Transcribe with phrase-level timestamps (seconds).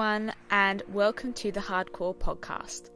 [0.00, 2.88] everyone, and welcome to the Hard Corps Podcast.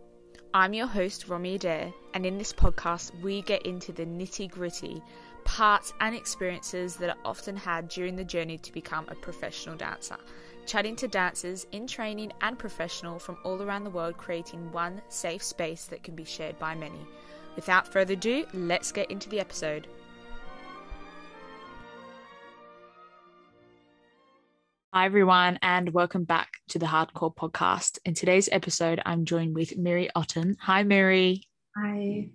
[0.54, 5.02] I'm your host, Romy Adair, and in this podcast, we get into the nitty gritty
[5.45, 10.16] parts and experiences that are often had during the journey to become a professional dancer,
[10.64, 15.43] chatting to dancers in training and professional from all around the world, creating one safe
[15.43, 17.07] space that can be shared by many.
[17.55, 19.89] Without further ado, let's get into the episode.
[24.97, 27.98] Hi, everyone, and welcome back to the Hard Corps Podcast.
[28.05, 30.55] In today's episode, I'm joined with Miri Otten.
[30.61, 31.43] Hi, Miri.
[31.77, 32.29] Hi.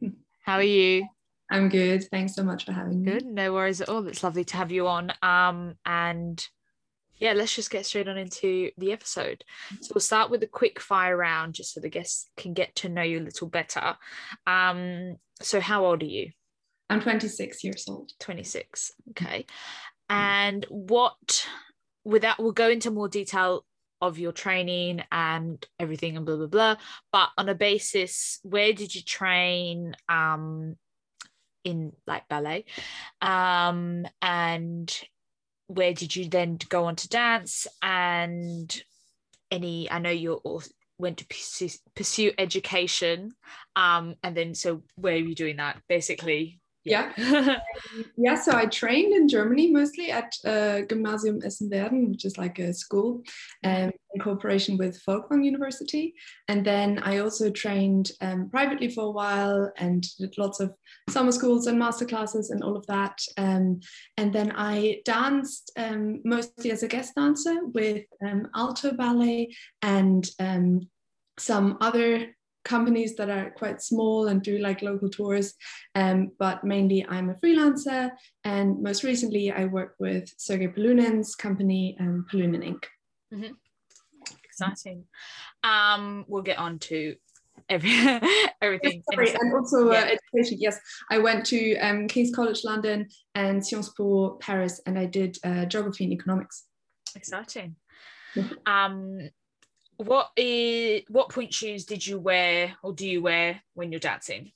[0.43, 1.07] How are you?
[1.49, 2.03] I'm good.
[2.11, 3.13] Thanks so much for having me.
[3.13, 3.25] Good.
[3.25, 4.05] No worries at all.
[4.09, 5.13] It's lovely to have you on.
[5.21, 6.45] Um, and
[7.15, 9.45] yeah, let's just get straight on into the episode.
[9.79, 12.89] So we'll start with a quick fire round just so the guests can get to
[12.89, 13.95] know you a little better.
[14.45, 16.31] Um, so how old are you?
[16.89, 18.11] I'm 26 years old.
[18.19, 18.91] 26.
[19.11, 19.45] Okay.
[20.09, 21.47] And what
[22.03, 23.65] without we'll go into more detail
[24.01, 26.75] of your training and everything and blah blah blah.
[27.11, 30.75] But on a basis where did you train um
[31.63, 32.65] in like ballet?
[33.21, 35.01] Um and
[35.67, 37.67] where did you then go on to dance?
[37.81, 38.83] And
[39.51, 40.41] any i know you
[40.97, 43.31] went to pursue, pursue education
[43.75, 47.11] um and then so where are you doing that basically yeah.
[48.17, 48.35] yeah.
[48.35, 53.21] So I trained in Germany mostly at uh, Gymnasium Essen-Werden, which is like a school
[53.63, 56.13] um, in cooperation with Folkwang University.
[56.47, 60.73] And then I also trained um, privately for a while and did lots of
[61.09, 63.19] summer schools and master classes and all of that.
[63.37, 63.81] Um,
[64.17, 69.49] and then I danced um, mostly as a guest dancer with um, Aalto Ballet
[69.81, 70.81] and um,
[71.37, 72.27] some other
[72.63, 75.53] companies that are quite small and do like local tours.
[75.95, 78.11] Um, but mainly I'm a freelancer.
[78.43, 82.87] And most recently, I work with Sergey Polunin's company, um, Polunin Ink.
[83.33, 83.53] Mm-hmm.
[84.43, 85.05] Exciting.
[85.63, 87.15] Um, we'll get on to
[87.69, 87.91] every
[88.61, 89.03] everything.
[89.13, 89.99] Sorry, and also uh, yeah.
[89.99, 90.57] uh, education.
[90.59, 90.79] Yes,
[91.09, 95.65] I went to um, King's College London and Sciences Po Paris, and I did uh,
[95.65, 96.65] geography and economics.
[97.15, 97.75] Exciting.
[98.65, 99.29] um,
[99.99, 104.51] what is what point shoes did you wear or do you wear when you're dancing?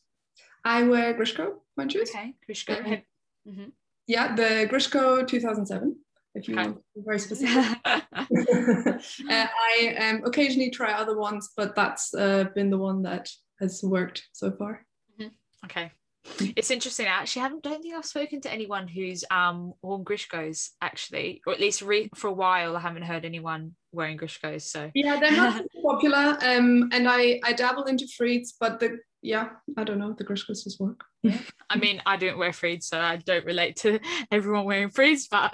[0.64, 2.10] I wear Grishko point shoes.
[2.10, 3.04] Okay, Grishko.
[3.46, 3.72] Mm-hmm.
[4.08, 5.98] Yeah, the Grishko 2007.
[6.34, 6.64] If you okay.
[6.64, 7.78] want to be very specific.
[7.86, 8.98] uh,
[9.30, 13.28] I um, occasionally try other ones, but that's uh, been the one that
[13.60, 14.86] has worked so far.
[15.20, 15.28] Mm-hmm.
[15.66, 15.92] Okay,
[16.40, 17.08] it's interesting.
[17.08, 21.54] I actually haven't don't think I've spoken to anyone who's um worn Grishkos actually, or
[21.54, 24.64] at least re- for a while I haven't heard anyone wearing Grishkos.
[24.64, 26.38] So yeah, they're not popular.
[26.42, 30.64] Um, and I I dabble into Freeds, but the yeah, I don't know the Grishkos
[30.64, 31.02] just work.
[31.24, 31.38] Yeah.
[31.70, 34.00] I mean, I don't wear Freeds, so I don't relate to
[34.32, 35.28] everyone wearing Freeds.
[35.30, 35.54] But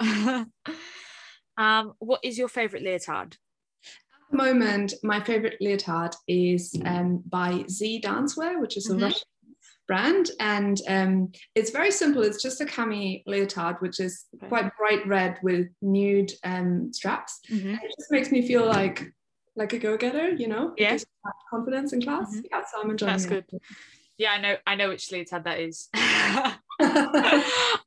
[1.56, 3.34] um, what is your favorite leotard?
[3.34, 9.04] At the moment, my favorite leotard is um, by Z Dancewear, which is a mm-hmm.
[9.04, 9.22] Russian
[9.90, 10.30] brand.
[10.38, 12.22] And um, it's very simple.
[12.22, 14.46] It's just a cami leotard, which is okay.
[14.46, 17.40] quite bright red with nude um, straps.
[17.50, 17.74] Mm-hmm.
[17.74, 19.12] It just makes me feel like
[19.56, 20.74] like a go-getter, you know?
[20.78, 20.96] Yeah.
[21.50, 22.30] Confidence in class.
[22.30, 22.46] Mm-hmm.
[22.52, 23.50] Yeah, so I'm enjoying That's it.
[23.50, 23.60] good.
[24.16, 24.56] Yeah, I know.
[24.64, 25.88] I know which leotard that is.
[25.94, 26.56] I,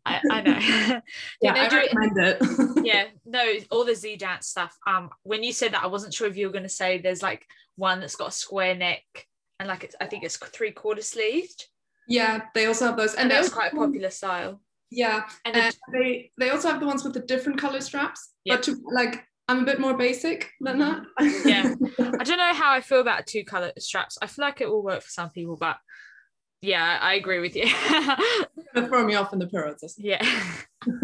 [0.06, 0.60] I, know.
[1.42, 2.38] yeah, I recommend it.
[2.84, 4.78] yeah, no, all the Z dance stuff.
[4.86, 7.24] Um, when you said that, I wasn't sure if you were going to say there's
[7.24, 7.48] like
[7.78, 9.04] one that's got a square neck
[9.60, 11.68] and like it's, I think it's three quarter sleeved.
[12.08, 14.62] Yeah, they also have those, and, and that's quite a popular style.
[14.92, 18.34] Yeah, and uh, they they also have the ones with the different color straps.
[18.46, 18.58] Yep.
[18.58, 21.04] But to like, I'm a bit more basic than that.
[21.46, 21.74] yeah,
[22.20, 24.18] I don't know how I feel about two color straps.
[24.22, 25.78] I feel like it will work for some people, but
[26.64, 27.66] yeah, I agree with you.
[28.74, 29.96] gonna throw me off in the periods.
[29.98, 30.26] Yeah.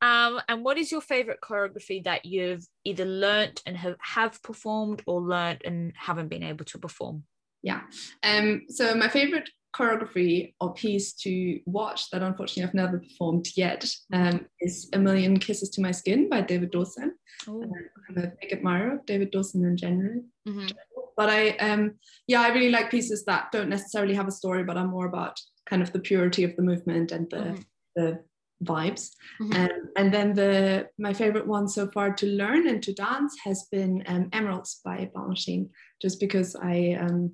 [0.00, 5.02] um, and what is your favorite choreography that you've either learnt and have, have performed
[5.06, 7.24] or learnt and haven't been able to perform?
[7.62, 7.80] Yeah.
[8.22, 13.84] Um, so my favorite choreography or piece to watch that unfortunately I've never performed yet
[14.12, 17.14] um, is A Million Kisses to My Skin by David Dawson.
[17.46, 17.70] Um,
[18.08, 20.22] I'm a big admirer of David Dawson in general.
[20.48, 20.68] Mm-hmm.
[21.16, 21.94] But I, um,
[22.26, 25.40] yeah, I really like pieces that don't necessarily have a story, but are more about
[25.68, 27.62] kind of the purity of the movement and the, mm-hmm.
[27.96, 28.20] the
[28.64, 29.10] vibes.
[29.40, 29.52] Mm-hmm.
[29.52, 33.66] Um, and then the my favorite one so far to learn and to dance has
[33.70, 35.68] been um, Emeralds by Balanchine,
[36.00, 37.32] just because I, um,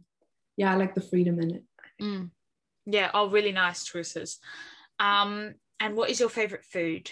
[0.56, 1.62] yeah, I like the freedom in it.
[2.02, 2.30] Mm.
[2.86, 4.38] Yeah, oh, really nice choices.
[4.98, 7.10] Um, and what is your favorite food?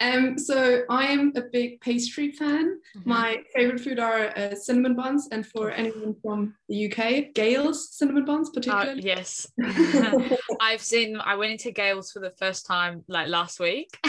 [0.00, 2.78] Um, so I am a big pastry fan.
[2.96, 3.08] Mm-hmm.
[3.08, 8.24] My favorite food are uh, cinnamon buns, and for anyone from the UK, Gail's cinnamon
[8.24, 9.00] buns, uh, particularly.
[9.00, 9.48] Uh, yes,
[10.60, 11.16] I've seen.
[11.16, 13.98] I went into Gail's for the first time like last week.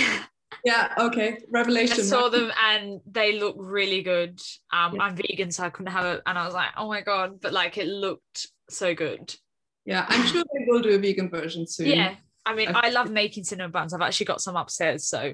[0.63, 1.38] Yeah, okay.
[1.51, 2.00] Revelation.
[2.00, 4.41] I saw them and they look really good.
[4.73, 5.03] Um, Yeah.
[5.03, 7.39] I'm vegan, so I couldn't have it, and I was like, oh my god!
[7.39, 9.35] But like, it looked so good.
[9.85, 11.87] Yeah, I'm sure they will do a vegan version soon.
[11.87, 12.15] Yeah,
[12.45, 12.69] I mean.
[12.73, 13.93] I love making cinnamon buns.
[13.93, 15.33] I've actually got some upstairs, so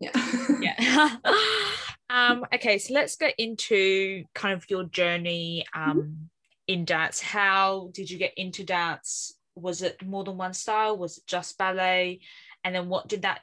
[0.00, 0.12] Yeah.
[0.60, 1.16] yeah.
[2.10, 6.28] um, okay, so let's get into kind of your journey um
[6.68, 7.20] in dance.
[7.20, 9.34] How did you get into dance?
[9.56, 10.96] Was it more than one style?
[10.96, 12.20] Was it just ballet?
[12.62, 13.40] And then what did that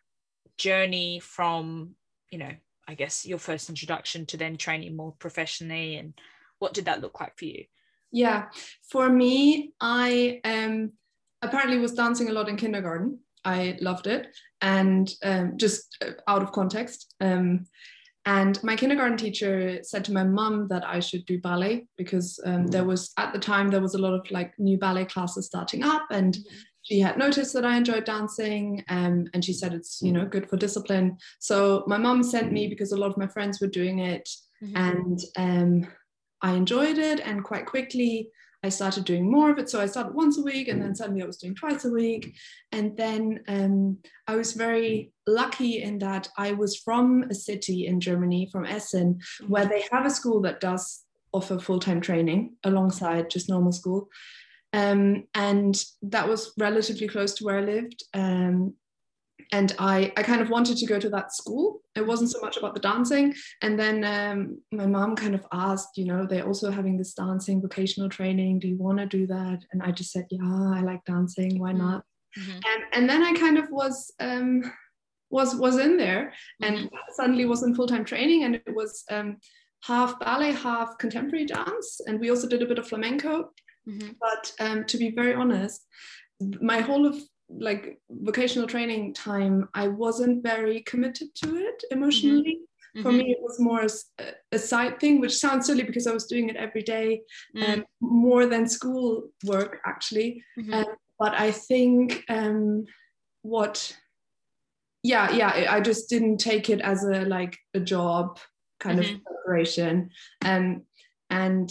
[0.58, 1.96] journey from,
[2.30, 2.52] you know,
[2.88, 6.14] I guess your first introduction to then training more professionally and
[6.60, 7.66] what did that look like for you?
[8.12, 8.46] Yeah,
[8.90, 10.94] for me, I um,
[11.42, 13.20] apparently was dancing a lot in kindergarten.
[13.44, 14.28] I loved it,
[14.62, 17.14] and um, just uh, out of context.
[17.22, 17.66] Um,
[18.26, 22.66] and my kindergarten teacher said to my mum that I should do ballet because um,
[22.68, 25.84] there was at the time there was a lot of like new ballet classes starting
[25.84, 26.38] up, and
[26.82, 30.50] she had noticed that I enjoyed dancing, um, and she said it's you know good
[30.50, 31.18] for discipline.
[31.40, 34.28] So my mum sent me because a lot of my friends were doing it,
[34.76, 35.88] and um,
[36.46, 37.20] I enjoyed it.
[37.22, 38.30] And quite quickly,
[38.64, 39.68] I started doing more of it.
[39.68, 42.36] So I started once a week, and then suddenly I was doing twice a week.
[42.72, 43.98] And then um,
[44.28, 49.20] I was very lucky in that I was from a city in Germany, from Essen,
[49.48, 51.04] where they have a school that does
[51.34, 54.08] offer full time training alongside just normal school.
[54.72, 58.04] Um, and that was relatively close to where I lived.
[58.14, 58.76] Um,
[59.52, 61.82] and I, I kind of wanted to go to that school.
[61.96, 63.34] It wasn't so much about the dancing.
[63.62, 67.62] And then um, my mom kind of asked, you know, they're also having this dancing
[67.62, 68.60] vocational training.
[68.60, 69.60] Do you want to do that?
[69.72, 71.60] And I just said, yeah, I like dancing.
[71.60, 71.78] Why Mm.
[71.78, 72.04] not?
[72.38, 72.56] Mhm.
[72.56, 74.64] And, and then I kind of was um,
[75.30, 78.44] was was in there and suddenly was in full time training.
[78.44, 79.38] And it was um,
[79.84, 82.02] half ballet, half contemporary dance.
[82.08, 83.52] And we also did a bit of flamenco.
[83.88, 84.16] Mhm.
[84.20, 85.86] But um, to be very honest,
[86.62, 87.16] my whole of
[87.50, 92.60] like vocational training time, I wasn't very committed to it emotionally.
[93.02, 93.18] For Mhm.
[93.18, 96.48] me, it was more a, a side thing, which sounds silly because I was doing
[96.50, 97.24] it every day,
[97.56, 97.64] Mm.
[97.80, 100.44] um, more than school work actually.
[100.58, 100.74] Mhm.
[100.74, 102.86] Um, but I think um,
[103.42, 103.98] what,
[105.04, 108.40] yeah, yeah, I just didn't take it as a like a job
[108.80, 110.10] kind of preparation.
[110.44, 110.84] Um,
[111.30, 111.70] and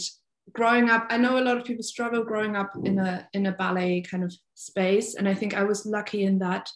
[0.53, 3.51] growing up, I know a lot of people struggle growing up in a in a
[3.51, 6.69] ballet kind of space, and I think I was lucky in that.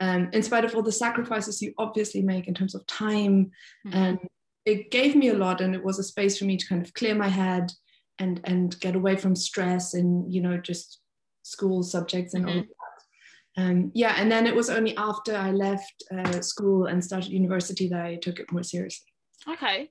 [0.00, 3.52] Um, in spite of all the sacrifices you obviously make in terms of time,
[3.86, 3.94] Mhm.
[3.94, 4.18] um,
[4.64, 6.92] it gave me a lot, and it was a space for me to kind of
[6.94, 7.70] clear my head
[8.18, 11.00] and and get away from stress and you know just
[11.42, 13.62] school subjects and all that.
[13.62, 17.86] Um, yeah, and then it was only after I left uh, school and started university
[17.88, 19.12] that I took it more seriously.
[19.46, 19.90] Okay.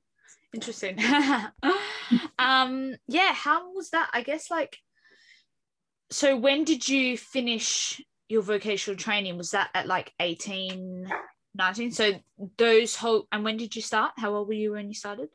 [0.53, 0.97] Interesting.
[2.39, 4.09] um yeah, how was that?
[4.13, 4.77] I guess like
[6.11, 9.37] so when did you finish your vocational training?
[9.37, 11.07] Was that at like 18,
[11.55, 11.91] 19?
[11.91, 12.19] So
[12.57, 14.11] those whole and when did you start?
[14.17, 15.29] How old were you when you started?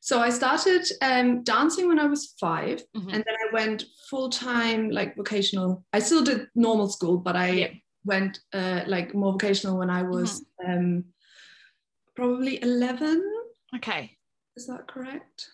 [0.00, 3.12] So I started um, dancing when I was 5 Mhm.
[3.14, 5.84] and then I went full time, like vocational.
[5.92, 7.68] I still did normal school, but I Yeah.
[8.04, 11.04] went uh, like more vocational when I was um,
[12.16, 13.22] probably 11.
[13.76, 14.18] Okay.
[14.56, 15.48] Is that correct?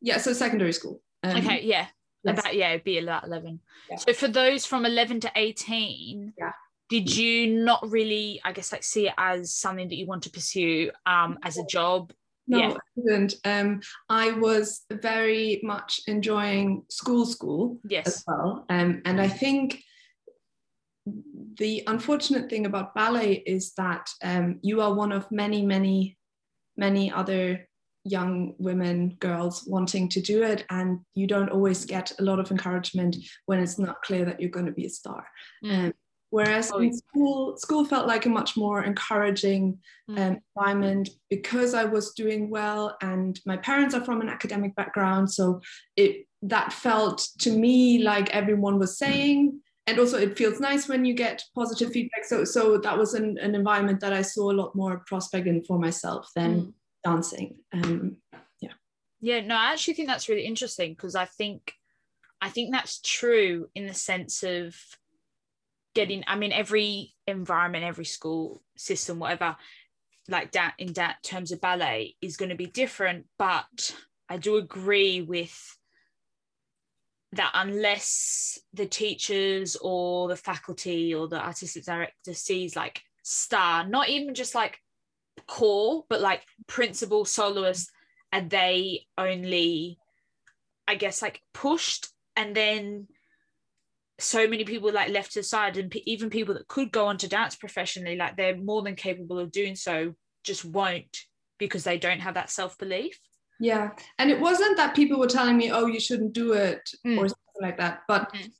[0.00, 1.02] Yeah, so secondary school.
[1.22, 1.86] Um, Okay, yeah.
[2.24, 2.38] yes.
[2.38, 3.60] About yeah, it'd be about 11.
[3.90, 3.96] Yeah.
[3.96, 6.52] So for those from 11 to 18, Yeah.
[6.88, 10.30] did you not really, I guess, like see it as something that you want to
[10.30, 12.12] pursue um as a job?
[12.46, 12.72] No, Yeah.
[12.74, 13.34] I didn't.
[13.44, 18.24] Um, I was very much enjoying school school as Yes.
[18.26, 18.64] well.
[18.70, 19.82] Um, and I think
[21.58, 26.18] the unfortunate thing about ballet is that um, you are one of many, many,
[26.76, 27.68] many other
[28.04, 32.50] young women, girls wanting to do it, and you don't always get a lot of
[32.50, 35.26] encouragement when it's not clear that you're going to be a star.
[35.64, 35.86] Mm.
[35.86, 35.92] Um,
[36.30, 39.78] whereas Oh, in school, school felt like a much more encouraging
[40.10, 40.18] Mm.
[40.18, 45.30] um, environment because I was doing well, and my parents are from an academic background,
[45.32, 45.60] so
[45.96, 51.02] it that felt to me like everyone was saying and also it feels nice when
[51.06, 54.58] you get positive feedback so so that was an, an environment that i saw a
[54.60, 56.72] lot more prospect in for myself than Mm.
[57.04, 58.16] Dancing um
[59.24, 61.72] Yeah, no, I actually think that's really interesting because I think
[62.42, 64.76] I think that's true in the sense of
[65.94, 69.56] getting I mean every environment, every school system, whatever,
[70.28, 73.24] like that in that terms of ballet is going to be different.
[73.38, 73.96] But
[74.28, 75.58] I do agree with
[77.32, 84.10] that unless the teachers or the faculty or the artistic director sees like star, not
[84.10, 84.78] even just like
[85.46, 87.90] core, but like principal soloist
[88.32, 89.96] and they only
[90.88, 93.06] i guess like pushed and then
[94.18, 97.28] so many people like left aside and p- even people that could go on to
[97.28, 101.16] dance professionally like they're more than capable of doing so just won't
[101.58, 103.18] because they don't have that self-belief
[103.60, 107.18] yeah and it wasn't that people were telling me oh you shouldn't do it Mm.
[107.18, 108.50] or something like that but Mm.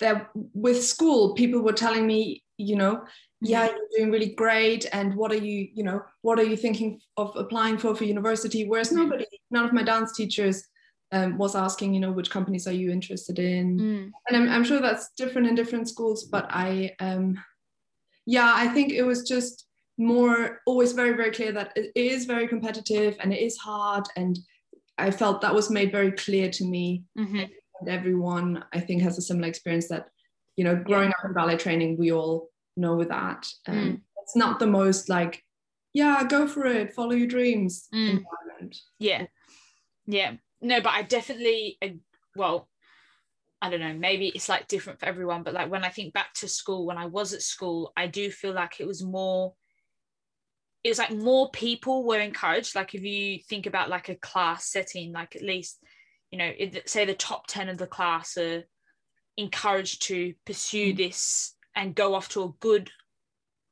[0.00, 3.04] there with school people were telling me you know
[3.42, 3.76] yeah Mm-hmm.
[3.76, 7.34] you're doing really great and what are you you know what are you thinking of
[7.36, 8.96] applying for for university whereas Mhm.
[8.96, 10.64] nobody none of my dance teachers
[11.12, 14.10] um, was asking you know which companies are you interested in Mm.
[14.28, 17.38] and I'm, I'm sure that's different in different schools but i um
[18.26, 19.66] yeah i think it was just
[19.98, 24.38] more always very very clear that it is very competitive and it is hard and
[24.98, 27.48] i felt that was made very clear to me Mhm.
[27.80, 30.04] and everyone i think has a similar experience that
[30.56, 34.00] you know growing up in ballet training we all know that um, Mm.
[34.22, 35.44] it's not the most like
[35.92, 38.24] yeah go for it follow your dreams Mm.
[38.24, 39.26] environment yeah
[40.06, 41.78] yeah no but i definitely
[42.36, 42.68] well
[43.60, 46.32] i don't know maybe it's like different for everyone but like when i think back
[46.34, 49.54] to school when i was at school i do feel like it was more
[50.82, 54.66] it was like more people were encouraged like if you think about like a class
[54.66, 55.82] setting like at least
[56.30, 56.50] you know
[56.86, 58.62] say the top 10 of the class are
[59.36, 60.96] encouraged to pursue Mm.
[60.96, 62.90] this and go off to a good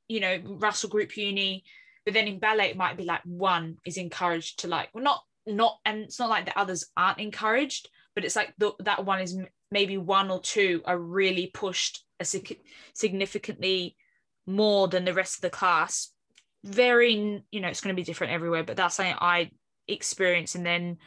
[0.08, 1.64] you know russell group uni.
[2.04, 5.22] But then in ballet it might be like one is encouraged to like well not
[5.46, 9.20] not and it's not like the others aren't encouraged but it's like the, that one
[9.20, 9.38] is
[9.70, 12.60] maybe one or two are really pushed a sig-
[12.94, 13.96] significantly
[14.46, 16.10] more than the rest of the class.
[16.64, 19.50] Very you know it's going to be different everywhere but that's something i
[19.86, 20.54] experience.
[20.54, 20.98] And then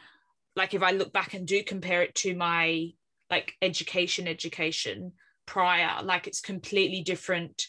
[0.54, 2.90] like if i look back and do compare it to my
[3.30, 5.12] like education education
[5.52, 7.66] prior like it's completely different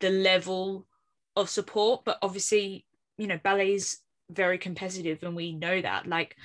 [0.00, 0.86] the level
[1.34, 2.84] of support but obviously
[3.16, 6.36] you know ballet is very competitive and we know that like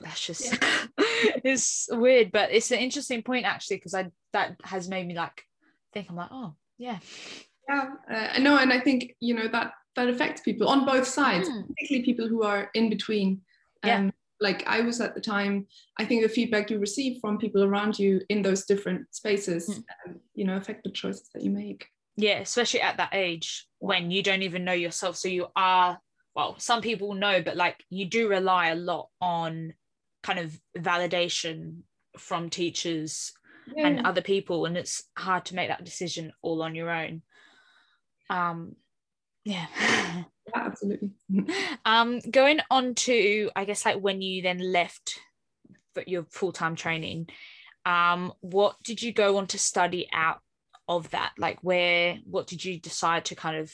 [0.00, 0.58] that's just
[0.98, 4.04] it's weird but it's an interesting point actually because i
[4.34, 5.42] that has made me like
[5.94, 6.98] think i'm like oh yeah
[7.70, 11.06] yeah uh, i know and i think you know that that affects people on both
[11.06, 11.66] sides Mm.
[11.68, 13.40] particularly people who are in between
[13.82, 14.10] Yeah.
[14.40, 15.66] Like i was at the time
[15.98, 19.84] i think the feedback you receive from people around you in those different spaces Mm.
[20.06, 21.86] um, you know affect the choices that you make.
[22.16, 25.16] Yeah especially at that age when you don't even know yourself.
[25.16, 25.98] So you are
[26.34, 29.74] well some people know but like you do rely a lot on
[30.22, 31.82] kind of validation
[32.18, 33.32] from teachers
[33.76, 37.22] and other people and it's hard to make that decision all on your own.
[38.30, 38.76] Um
[39.44, 39.66] yeah
[40.54, 41.10] yeah, absolutely
[41.84, 45.18] um going on to i guess like when you then left
[45.94, 47.28] for your full-time training
[47.84, 50.40] um what did you go on to study out
[50.88, 53.72] of that like where what did you decide to kind of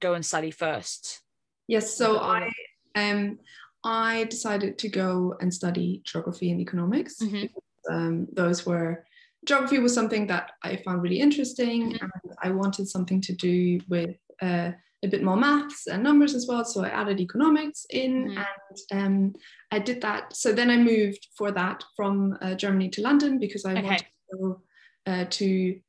[0.00, 1.20] go and study first
[1.68, 2.50] yes so i
[2.94, 3.38] um
[3.84, 7.50] i decided to go and study geography and economics Mhm.
[7.90, 9.04] um, those were
[9.44, 12.00] geography was something that I found really interesting, Mhm.
[12.00, 12.10] and
[12.42, 14.72] I wanted something to do with uh,
[15.04, 16.64] a bit more maths and numbers as well.
[16.64, 18.46] So I added economics in, Mhm.
[18.90, 19.34] and um,
[19.70, 20.34] I did that.
[20.34, 23.82] So then I moved for that from uh, Germany to London because I Okay.
[23.82, 24.62] wanted to go
[25.06, 25.80] uh, to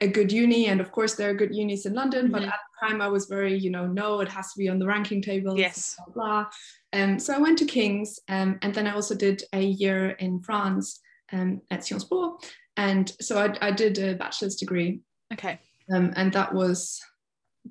[0.00, 2.30] a good uni, and of course there are good unis in London.
[2.30, 2.48] But Mhm.
[2.48, 4.86] at the time I was very, you know, no, it has to be on the
[4.86, 5.58] ranking table.
[5.58, 5.96] Yes.
[5.96, 6.50] Blah blah.
[6.92, 10.40] Um, so I went to King's, um, and then I also did a year in
[10.40, 11.00] France
[11.32, 12.38] um, at Sciences Po.
[12.76, 15.00] And so I, I did a bachelor's degree,
[15.32, 15.58] okay
[15.92, 17.00] um, and that was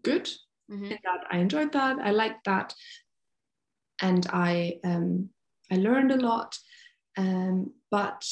[0.02, 0.30] good.
[0.74, 0.90] Mhm.
[0.90, 2.00] That I enjoyed that.
[2.00, 2.74] I liked that,
[4.02, 5.30] and I um,
[5.72, 6.58] I learned a lot.
[7.18, 8.26] Um, but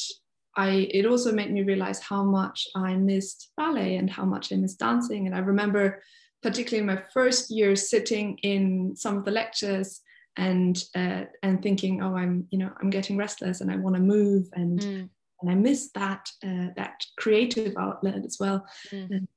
[0.57, 4.55] I it also made me realize how much I missed ballet and how much I
[4.57, 5.27] missed dancing.
[5.27, 6.03] And I remember,
[6.41, 10.01] particularly in my first year, sitting in some of the lectures
[10.38, 14.01] and uh, and thinking, oh, I'm you know I'm getting restless and I want to
[14.01, 15.10] move and Mm.
[15.41, 18.65] and I miss that uh, that creative outlet as well.
[18.91, 19.27] Mm.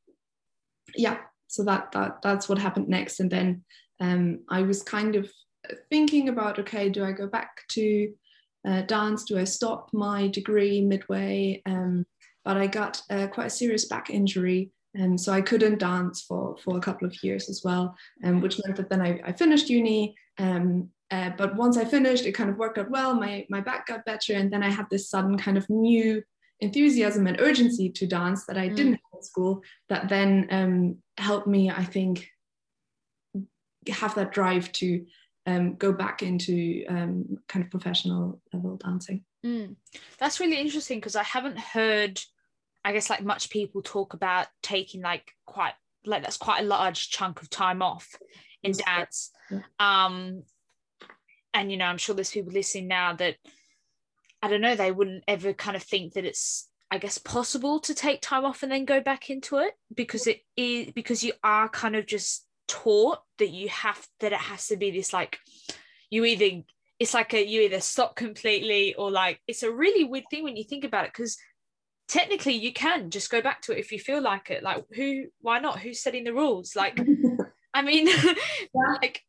[0.97, 3.65] Yeah, so that that that's what happened next, and then
[4.01, 5.31] um, I was kind of
[5.91, 8.13] thinking about okay, do I go back to
[8.67, 9.25] uh, dance?
[9.25, 11.63] Do I stop my degree midway?
[11.67, 12.07] Um,
[12.45, 14.71] but I got uh, quite a serious back injury.
[14.95, 18.61] And so I couldn't dance for, for a couple of years as well, um, which
[18.65, 20.15] meant that then I, I finished uni.
[20.39, 23.15] Um, uh, but once I finished, it kind of worked out well.
[23.15, 24.35] My, my back got better.
[24.35, 26.23] And then I had this sudden kind of new
[26.61, 28.77] enthusiasm and urgency to dance that I Mm.
[28.77, 32.29] didn't have at school that then um, helped me, I think,
[33.89, 35.05] have that drive to
[35.47, 39.25] um, go back into um, kind of professional level dancing.
[39.45, 39.77] Mm.
[40.19, 42.21] That's really interesting because I haven't heard,
[42.85, 45.75] I guess, like much people talk about taking like quite
[46.07, 48.09] like that's quite a large chunk of time off
[48.63, 49.31] in dance.
[49.51, 49.61] Yeah.
[49.79, 50.45] Um,
[51.53, 53.37] and you know, I'm sure there's people listening now that
[54.45, 57.95] I don't know, they wouldn't ever kind of think that it's I guess possible to
[57.95, 61.69] take time off and then go back into it because it is because you are
[61.69, 65.39] kind of just taught that you have that it has to be this like
[66.11, 66.63] you either
[67.01, 70.57] it's like a you either stop completely or like it's a really weird thing when
[70.57, 71.37] you think about it because
[72.07, 74.63] technically you can just go back to it if you feel like it.
[74.63, 75.81] Like who why not?
[75.81, 76.77] Who's setting the rules?
[76.77, 77.01] Like
[77.75, 78.07] i mean
[78.75, 78.95] yeah.
[79.03, 79.21] like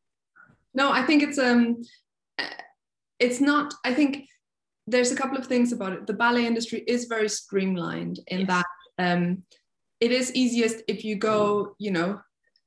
[0.74, 1.82] no i think it's um
[3.20, 4.28] it's not i think
[4.88, 6.08] there's a couple of things about it.
[6.08, 8.48] The ballet industry is very streamlined in yes.
[8.48, 8.66] that
[8.98, 9.44] um
[10.00, 12.20] it is easiest if you go you know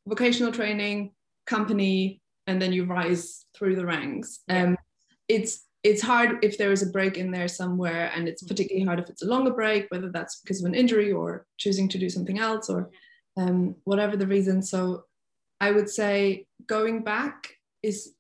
[0.07, 1.13] vocational training
[1.47, 4.41] company and then you rise through the ranks.
[4.49, 4.77] Um
[5.29, 8.99] it's it's hard if there is a break in there somewhere and it's particularly hard
[8.99, 12.11] if it's a longer break whether that's because of an injury or choosing to do
[12.11, 12.91] something else or
[13.37, 14.63] um, whatever the reason.
[14.63, 15.05] So
[15.61, 17.49] i would say going back
[17.83, 18.15] is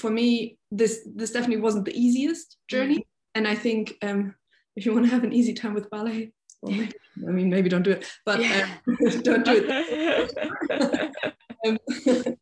[0.00, 2.98] for me this this definitely wasn't the easiest journey.
[2.98, 3.09] Mm-hmm.
[3.34, 4.34] And i think um,
[4.76, 6.32] if you want to have an easy time with ballet
[6.62, 6.92] well, maybe,
[7.28, 8.68] i mean maybe don't do it but yeah.
[8.86, 11.14] um, don't do it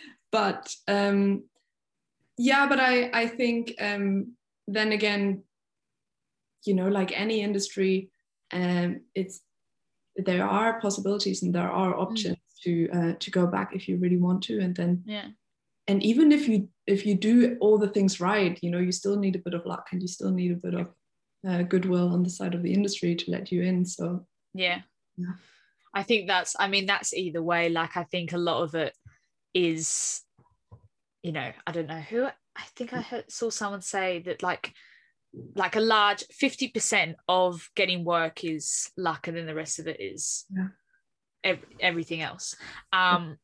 [0.32, 1.44] but um,
[2.36, 4.34] yeah but i i think um
[4.66, 5.42] then again
[6.64, 8.10] you know like any industry
[8.52, 9.40] um it's
[10.16, 11.98] there are possibilities and there are mm.
[11.98, 12.62] options mm.
[12.62, 15.28] to uh, to go back if you really want to and then yeah
[15.86, 19.16] and even if you if you do all the things right you know you still
[19.16, 20.92] need a bit of luck and you still need a bit of
[21.48, 24.26] uh, goodwill on the side of the industry to let you in so.
[24.52, 24.80] Yeah.
[25.16, 25.32] Yeah.
[25.94, 28.94] I think that's i mean that's either way like i think a lot of it
[29.54, 30.22] is
[31.22, 34.72] you know, I don't know who I think I heard, saw someone say that like
[35.54, 40.00] like a large 50% of getting work is luck and then the rest of it
[40.00, 40.68] is yeah.
[41.44, 42.56] ev- everything else.
[42.92, 43.36] Um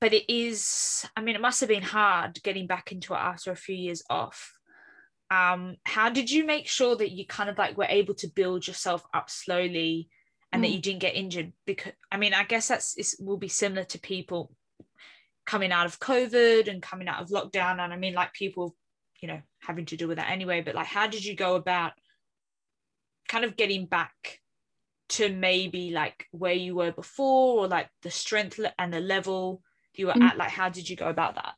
[0.00, 3.50] but it is i mean it must have been hard getting back into it after
[3.50, 4.52] a few years off
[5.30, 8.66] um how did you make sure that you kind of like were able to build
[8.66, 10.08] yourself up slowly
[10.52, 10.66] and mm.
[10.66, 13.84] that you didn't get injured because i mean i guess that's it will be similar
[13.84, 14.52] to people
[15.50, 17.80] coming out of COVID and coming out of lockdown.
[17.80, 18.76] And I mean, like people,
[19.20, 21.92] you know, having to do with that anyway, but like, how did you go about
[23.28, 24.38] kind of getting back
[25.10, 29.60] to maybe like where you were before or like the strength and the level
[29.94, 30.22] you were mm-hmm.
[30.22, 30.36] at?
[30.36, 31.54] Like, how did you go about that?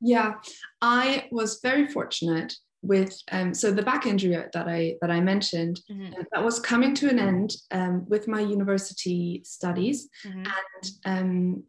[0.00, 0.34] Yeah,
[0.80, 5.80] I was very fortunate with um, so the back injury that I that I mentioned
[5.90, 6.12] mm-hmm.
[6.20, 10.44] uh, that was coming to an end um, with my university studies, mm-hmm.
[10.44, 11.64] and um,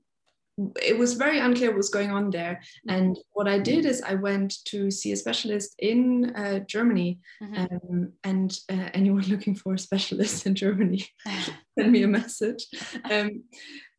[0.81, 2.61] it was very unclear what was going on there.
[2.87, 2.95] Mm-hmm.
[2.95, 7.19] And what I did is I went to see a specialist in uh, Germany.
[7.41, 7.55] Mm-hmm.
[7.55, 11.05] Um, and uh, anyone looking for a specialist in Germany,
[11.77, 12.65] send me a message.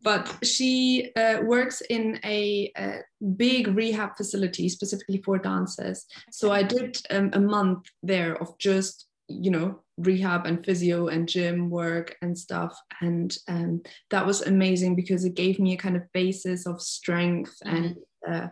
[0.02, 2.98] But she uh, works in a, a,
[3.36, 6.06] big rehab facility specifically for dancers.
[6.30, 11.28] So I did um, a month there of just, you know, rehab and physio and
[11.28, 15.96] gym work and stuff and um, that was amazing because it gave me a kind
[15.96, 17.76] of basis of strength mm-hmm.
[17.76, 17.96] and
[18.28, 18.48] uh,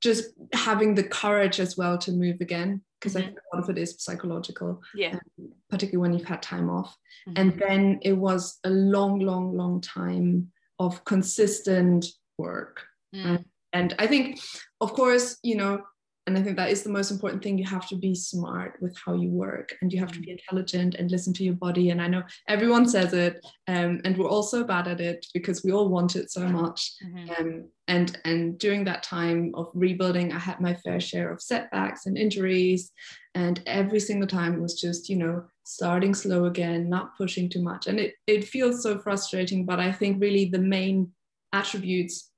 [0.00, 3.22] just having the courage as well to move again because mm-hmm.
[3.22, 6.68] I think a lot of it is psychological yeah um, particularly when you've had time
[6.68, 6.96] off
[7.28, 7.40] mm-hmm.
[7.40, 10.50] and then it was a long long long time
[10.86, 12.06] of consistent
[12.38, 12.82] work
[13.14, 13.24] mm.
[13.24, 14.40] and, and I think
[14.80, 15.82] of course you know
[16.26, 18.96] and i think that is the most important thing you have to be smart with
[19.04, 20.38] how you work and you have to be mm.
[20.38, 24.28] intelligent and listen to your body and i know everyone says it um, and we're
[24.28, 27.30] all so bad at it because we all want it so much mm-hmm.
[27.38, 32.06] um, and and during that time of rebuilding i had my fair share of setbacks
[32.06, 32.90] and injuries
[33.34, 37.62] and every single time it was just you know starting slow again not pushing too
[37.62, 41.10] much and it, it feels so frustrating but i think really the main
[41.52, 42.30] attributes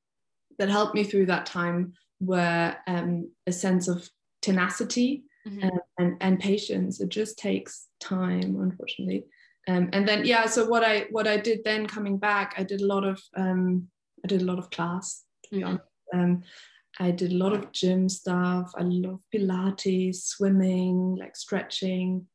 [0.58, 4.08] that helped me through that time were um, a sense of
[4.42, 5.62] tenacity mm-hmm.
[5.62, 7.00] and, and, and, patience.
[7.00, 9.24] It just takes time, unfortunately.
[9.66, 12.82] Um, and then yeah, so what I what I did then coming back, I did
[12.82, 13.88] a lot of um,
[14.22, 15.24] I did a lot of class.
[15.44, 15.68] To be mm-hmm.
[15.68, 16.42] honest, um,
[17.00, 18.72] I did a lot of gym stuff.
[18.76, 22.26] I love Pilates, swimming, like stretching,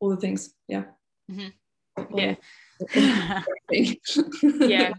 [0.00, 0.54] all the things.
[0.68, 0.84] Yeah.
[1.30, 2.18] Mm-hmm.
[2.18, 2.34] Yeah.
[4.66, 4.92] yeah.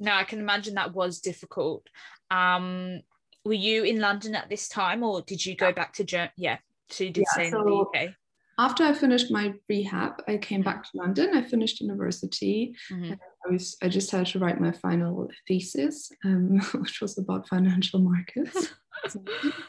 [0.00, 1.86] No, I can imagine that was difficult.
[2.30, 3.00] Um,
[3.44, 6.32] were you in London at this time, or did you go back to Germany?
[6.36, 8.14] Yeah, so you did yeah, so in the UK.
[8.58, 10.70] After I finished my rehab, I came mm-hmm.
[10.70, 11.36] back to London.
[11.36, 12.74] I finished university.
[12.90, 13.14] Mm-hmm.
[13.14, 18.00] I was I just had to write my final thesis, um, which was about financial
[18.00, 18.72] markets.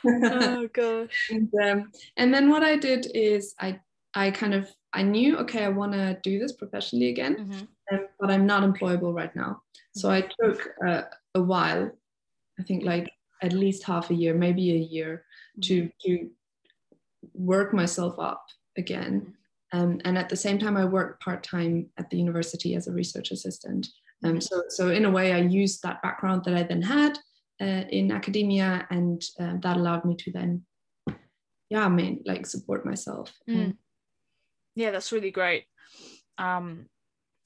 [0.07, 1.29] oh gosh.
[1.29, 3.79] And, um, and then what I did is I
[4.15, 7.95] I kind of I knew okay I want to do this professionally again, mm-hmm.
[7.95, 9.61] um, but I'm not employable right now.
[9.95, 11.03] So I took uh,
[11.35, 11.91] a while.
[12.59, 15.25] I think like at least half a year, maybe a year,
[15.63, 16.11] to mm-hmm.
[16.11, 16.29] to
[17.33, 18.45] work myself up
[18.77, 19.33] again.
[19.73, 22.93] Um, and at the same time, I worked part time at the university as a
[22.93, 23.87] research assistant.
[24.23, 24.39] Um, mm-hmm.
[24.39, 27.17] so, so in a way, I used that background that I then had
[27.61, 30.65] uh, in academia, and uh, that allowed me to then,
[31.69, 33.33] yeah, I mean, like support myself.
[33.49, 33.75] Mm.
[34.75, 35.65] Yeah, that's really great.
[36.37, 36.87] Um,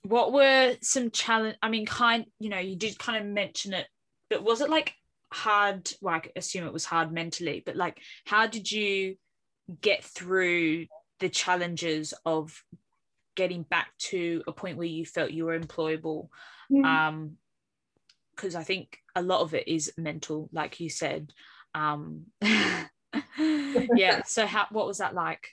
[0.04, 1.58] what were some challenge?
[1.62, 3.88] I mean, kind, you know, you did kind of mention it,
[4.30, 4.94] but was it like
[5.32, 5.92] hard?
[6.02, 9.16] Well, I assume it was hard mentally, but like, how did you
[9.82, 10.88] get through
[11.20, 12.64] the challenges of
[13.36, 16.30] getting back to a point where you felt you were employable?
[16.72, 16.86] Mm.
[16.86, 17.38] Um,
[18.36, 21.34] because I think a lot of it is mental, like you said.
[21.76, 24.24] Um, yeah.
[24.26, 25.46] So, how what was that like?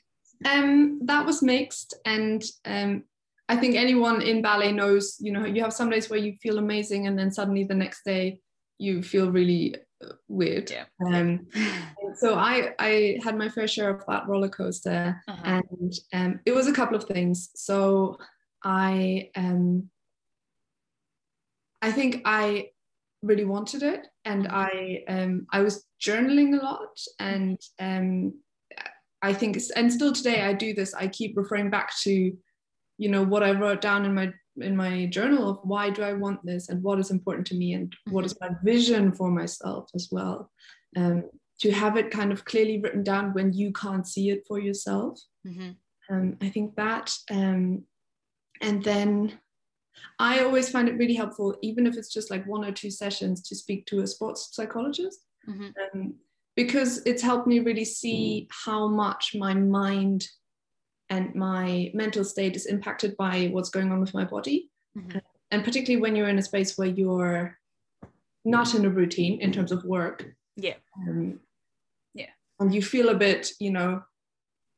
[0.45, 3.05] Um, that was mixed, and um,
[3.49, 5.17] I think anyone in ballet knows.
[5.21, 8.05] You know, you have some days where you feel amazing, and then suddenly the next
[8.05, 8.41] day
[8.79, 10.71] you feel really uh, weird.
[10.71, 10.85] Yeah.
[11.07, 11.47] Um,
[12.17, 15.63] so I I had my fair share of that roller coaster, uh-huh.
[15.71, 17.51] and um, it was a couple of things.
[17.55, 18.19] So
[18.65, 19.91] I um
[21.83, 22.71] I think I
[23.23, 24.57] really wanted it and mm-hmm.
[24.57, 28.33] i um i was journaling a lot and um
[29.23, 32.37] i think and still today i do this i keep referring back to
[32.99, 36.13] you know what i wrote down in my in my journal of why do i
[36.13, 39.91] want this and what is important to me and what is my vision for myself
[39.95, 40.51] as well
[40.97, 41.25] um
[41.59, 45.21] to have it kind of clearly written down when you can't see it for yourself
[45.47, 45.71] mm-hmm.
[46.11, 47.83] um i think that um
[48.63, 49.39] and then
[50.19, 53.43] I always find it really helpful, even if it's just like one or two sessions,
[53.49, 55.21] to speak to a sports psychologist.
[55.49, 55.69] Mm-hmm.
[55.95, 56.15] Um,
[56.57, 60.27] because it's helped me really see how much my mind
[61.09, 64.71] and my mental state is impacted by what's going on with my body.
[64.99, 65.19] Mm-hmm.
[65.51, 67.57] And particularly when you're in a space where you're
[68.45, 70.25] not in a routine in terms of work.
[70.57, 70.75] Yeah.
[71.07, 71.41] Um,
[72.15, 72.31] yeah.
[72.59, 74.03] And you feel a bit, you know,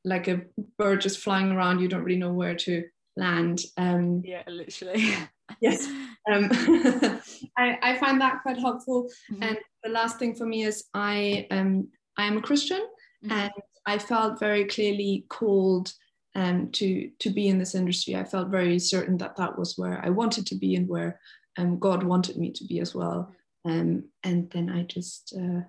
[0.04, 0.42] like a
[0.76, 2.84] bird just flying around, you don't really know where to
[3.16, 3.62] land.
[3.76, 5.14] Um, yeah, literally.
[5.60, 5.88] yes.
[6.30, 6.50] Um,
[7.56, 9.08] I, I find that quite helpful.
[9.32, 9.42] Mm-hmm.
[9.44, 12.82] And the last thing for me is I um, I am a Christian
[13.24, 13.32] mm-hmm.
[13.32, 13.52] and
[13.86, 15.90] I felt very clearly called
[16.34, 18.14] um, to to be in this industry.
[18.14, 21.18] I felt very certain that that was where I wanted to be and where
[21.56, 23.34] um, God wanted me to be as well.
[23.64, 25.62] Um, and then I just uh,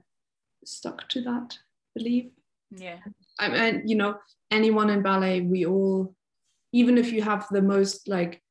[0.65, 1.58] stuck to that
[1.96, 2.32] belief.
[2.72, 2.98] Yeah.
[3.39, 4.18] I mean, you know,
[4.52, 6.15] anyone in ballet, we all
[6.72, 8.42] even if you have the most like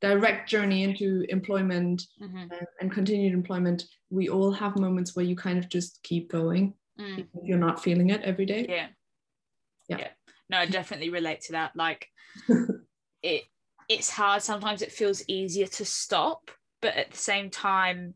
[0.00, 2.44] direct journey into employment mm-hmm.
[2.52, 6.74] uh, and continued employment we all have moments where you kind of just keep going
[6.98, 7.20] mm.
[7.20, 8.66] if you're not feeling it every day.
[8.68, 8.86] Yeah.
[9.88, 9.98] yeah.
[9.98, 10.08] Yeah.
[10.50, 11.72] No i definitely relate to that.
[11.74, 12.08] Like
[13.22, 13.44] it
[13.88, 14.42] it's hard.
[14.42, 18.14] Sometimes it feels easier to stop but at the same time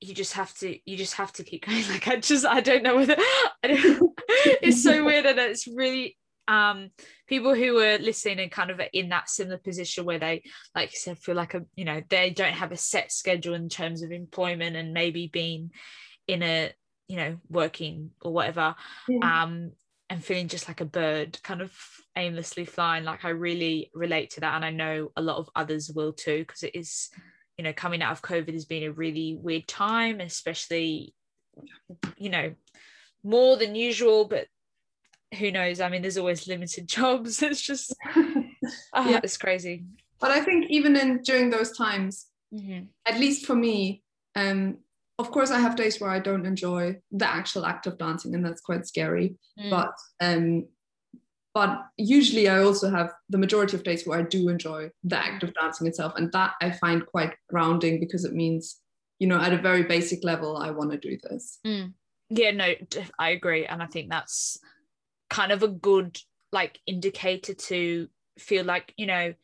[0.00, 1.84] you just have to you just have to keep going.
[1.90, 3.16] Like i just i don't know whether
[3.62, 4.12] I don't,
[4.62, 6.16] it's so weird and it's really
[6.48, 6.90] um
[7.28, 10.42] people who are listening and kind of in that similar position where they
[10.74, 13.68] like you said feel like a you know they don't have a set schedule in
[13.68, 15.70] terms of employment and maybe being
[16.26, 16.72] in a
[17.06, 18.74] you know working or whatever
[19.08, 19.42] yeah.
[19.42, 19.70] um
[20.10, 21.72] and feeling just like a bird kind of
[22.16, 25.90] aimlessly flying like i really relate to that and i know a lot of others
[25.94, 27.08] will too because it is
[27.56, 31.14] you know coming out of covid has been a really weird time especially
[32.16, 32.52] you know
[33.22, 34.46] more than usual but
[35.38, 35.80] who knows?
[35.80, 37.42] I mean, there's always limited jobs.
[37.42, 38.44] It's just, oh,
[38.94, 39.20] yeah.
[39.22, 39.84] it's crazy.
[40.20, 42.84] But I think even in during those times, mm-hmm.
[43.06, 44.02] at least for me,
[44.36, 44.78] um,
[45.18, 48.44] of course, I have days where I don't enjoy the actual act of dancing, and
[48.44, 49.36] that's quite scary.
[49.58, 49.70] Mm.
[49.70, 50.66] But um,
[51.54, 55.42] but usually I also have the majority of days where I do enjoy the act
[55.42, 58.80] of dancing itself, and that I find quite grounding because it means,
[59.18, 61.58] you know, at a very basic level, I want to do this.
[61.66, 61.92] Mm.
[62.30, 62.72] Yeah, no,
[63.18, 64.58] I agree, and I think that's
[65.32, 66.18] kind of a good
[66.52, 69.34] like indicator to feel like you know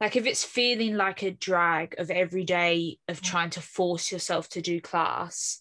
[0.00, 3.24] like if it's feeling like a drag of every day of mm.
[3.24, 5.60] trying to force yourself to do class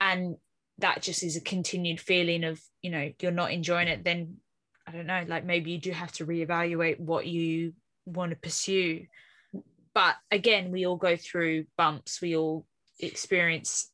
[0.00, 0.36] and
[0.78, 4.36] that just is a continued feeling of you know you're not enjoying it then
[4.86, 7.72] i don't know like maybe you do have to reevaluate what you
[8.04, 9.06] want to pursue.
[9.94, 12.20] But again we all go through bumps.
[12.20, 12.66] We all
[12.98, 13.90] experience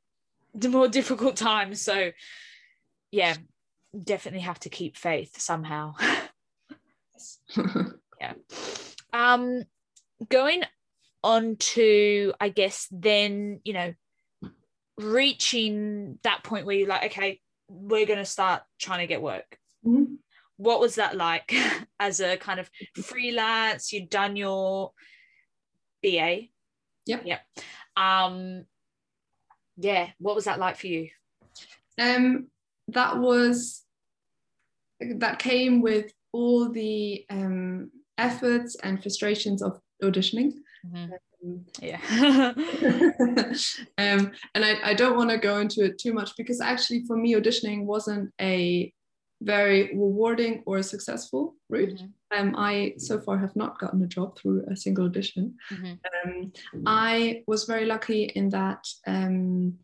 [0.55, 1.83] the more difficult times.
[1.83, 2.13] So
[3.11, 3.35] yeah
[3.97, 5.95] definitely have to keep faith somehow.
[8.21, 8.35] yeah.
[9.13, 9.65] Um,
[10.29, 10.63] going
[11.23, 13.95] on to, I guess, then, you know,
[14.97, 19.59] reaching that point where you're like, okay, we're going to start trying to get work.
[19.87, 20.15] Mm-hmm.
[20.57, 21.55] What was that like
[22.01, 22.71] as a kind of
[23.03, 23.93] freelance?
[23.93, 24.93] You'd done your
[26.03, 26.49] BA.
[27.07, 27.23] Yep.
[27.25, 27.41] Yep.
[27.97, 28.65] Um,
[29.77, 30.09] yeah.
[30.19, 31.11] What was that like for you?
[32.01, 32.49] Um,
[32.89, 33.85] that was
[35.01, 40.53] that came with all the um, efforts and frustrations of auditioning.
[40.87, 41.57] Mm-hmm.
[41.83, 42.01] yeah
[43.99, 47.17] um, and I, I don't want to go into it too much because actually for
[47.17, 48.93] me auditioning wasn't a
[49.43, 52.49] very rewarding or successful route mm-hmm.
[52.49, 55.95] um, i so far have not gotten a job through a single audition mm-hmm.
[56.29, 56.53] um,
[56.87, 59.75] i was very lucky in that um,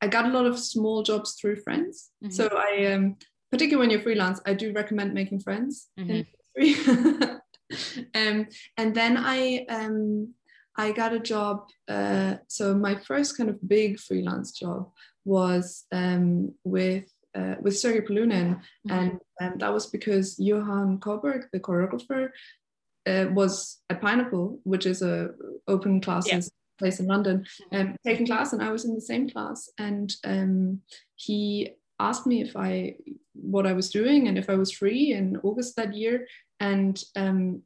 [0.00, 2.32] i got a lot of small jobs through friends mm-hmm.
[2.32, 3.16] so i um,
[3.50, 6.22] particularly when you're freelance i do recommend making friends mm-hmm.
[8.14, 10.34] um, and then I um,
[10.76, 11.68] I got a job.
[11.88, 14.90] Uh, so my first kind of big freelance job
[15.24, 18.90] was um, with uh, with Sergei Polunin, mm-hmm.
[18.90, 22.30] and and that was because Johan Kobborg, the choreographer,
[23.06, 25.30] uh, was at Pineapple, which is a
[25.68, 26.50] open classes.
[26.78, 27.88] Place in London, mm-hmm.
[27.88, 30.80] um, taking class, and I was in the same class, and um,
[31.14, 32.96] he asked me if I
[33.34, 36.26] what I was doing and if I was free in August that year,
[36.60, 37.62] and um,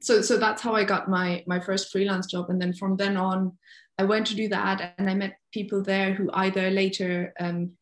[0.00, 3.16] so so that's how I got my my first freelance job, and then from then
[3.16, 3.56] on,
[3.98, 7.72] I went to do that, and I met people there who either later um,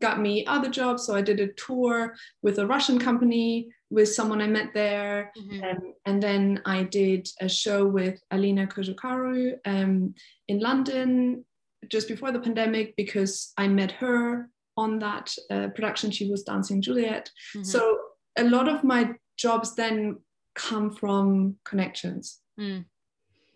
[0.00, 1.06] got me other jobs.
[1.06, 5.62] So I did a tour with a Russian company with someone I met there, mm-hmm.
[5.62, 10.14] um, and then I did a show with Alina Cojocaru um,
[10.48, 11.44] in London
[11.88, 16.10] just before the pandemic because I met her on that uh, production.
[16.10, 17.30] She was dancing Juliet.
[17.54, 17.62] Mm-hmm.
[17.62, 17.98] So
[18.36, 20.18] a lot of my jobs then
[20.56, 22.40] come from connections.
[22.58, 22.84] Mm.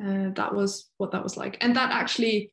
[0.00, 1.56] Uh, that was what that was like.
[1.60, 2.52] And that actually,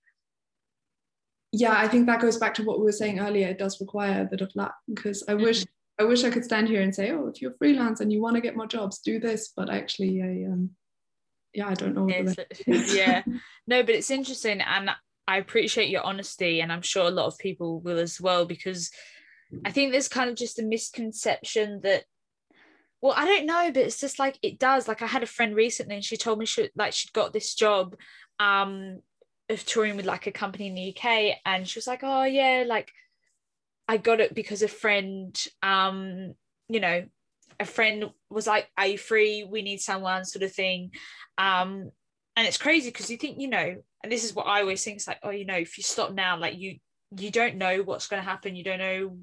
[1.51, 3.49] yeah, I think that goes back to what we were saying earlier.
[3.49, 5.43] It does require a bit of luck because I mm-hmm.
[5.43, 5.65] wish
[5.99, 8.35] I wish I could stand here and say, oh, if you're freelance and you want
[8.35, 9.53] to get more jobs, do this.
[9.55, 10.71] But actually, I um,
[11.53, 12.07] yeah, I don't know.
[12.67, 13.23] yeah,
[13.67, 14.89] no, but it's interesting, and
[15.27, 18.91] I appreciate your honesty, and I'm sure a lot of people will as well because
[19.63, 22.03] I think there's kind of just a misconception that
[23.05, 25.55] well i don't know but it's just like it does like i had a friend
[25.55, 27.95] recently and she told me she like she'd got this job
[28.39, 28.99] um
[29.47, 32.63] of touring with like a company in the uk and she was like oh yeah
[32.65, 32.91] like
[33.87, 36.33] i got it because a friend um
[36.69, 37.05] you know
[37.59, 39.47] a friend was like are you free?
[39.49, 40.91] We need someone sort of thing.
[41.37, 41.91] Um
[42.35, 44.97] and it's crazy because you think you know and this is what i always think
[44.97, 46.79] it's like oh you know if you stop now like you
[47.17, 48.55] you don't know what's going to happen.
[48.55, 49.17] You don't know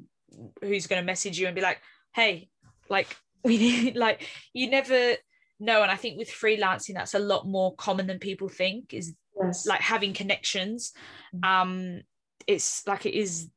[0.63, 1.81] who's going to message you and be like
[2.15, 2.49] hey
[2.89, 5.15] like we need like you never
[5.61, 5.83] know.
[5.83, 9.67] And i think with freelancing that's a lot more common than people think is yes.
[9.67, 10.93] like having connections.
[11.35, 11.45] Mm.
[11.45, 12.01] um
[12.47, 13.51] it's like it is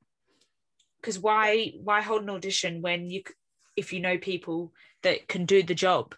[1.05, 3.21] because why why hold an audition when you
[3.77, 6.15] if you know people that can do the job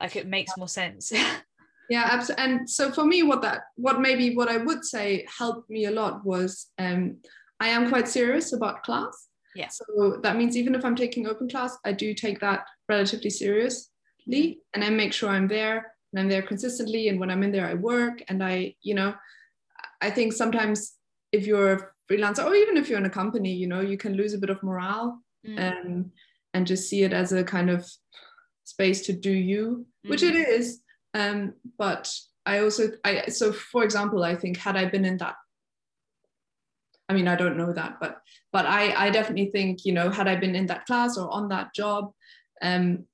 [0.00, 1.10] like it makes more sense
[1.90, 5.68] yeah absolutely and so for me what that what maybe what i would say helped
[5.68, 7.16] me a lot was um
[7.58, 11.48] i am quite serious about class yeah so that means even if i'm taking open
[11.48, 13.90] class i do take that relatively seriously
[14.30, 14.52] mm-hmm.
[14.74, 17.08] and I make sure I'm there and I'm there consistently.
[17.08, 19.14] And when I'm in there, I work and I, you know,
[20.00, 20.94] I think sometimes
[21.32, 24.34] if you're freelancer or even if you're in a company, you know, you can lose
[24.34, 25.58] a bit of morale mm.
[25.58, 26.10] and
[26.54, 27.88] and just see it as a kind of
[28.64, 30.10] space to do you, mm.
[30.10, 30.74] which it mm.
[31.14, 32.12] Um, but
[32.44, 35.34] I also I so for example, I think had I been in that
[37.08, 38.18] I mean, I don't know that, but
[38.52, 41.48] but I I definitely think you know had I been in that class or on
[41.48, 42.12] that job,
[42.60, 43.04] um,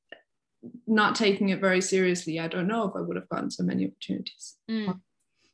[0.86, 3.86] not taking it very seriously, I don't know if I would have gotten so many
[3.86, 4.56] opportunities.
[4.70, 5.00] Mm.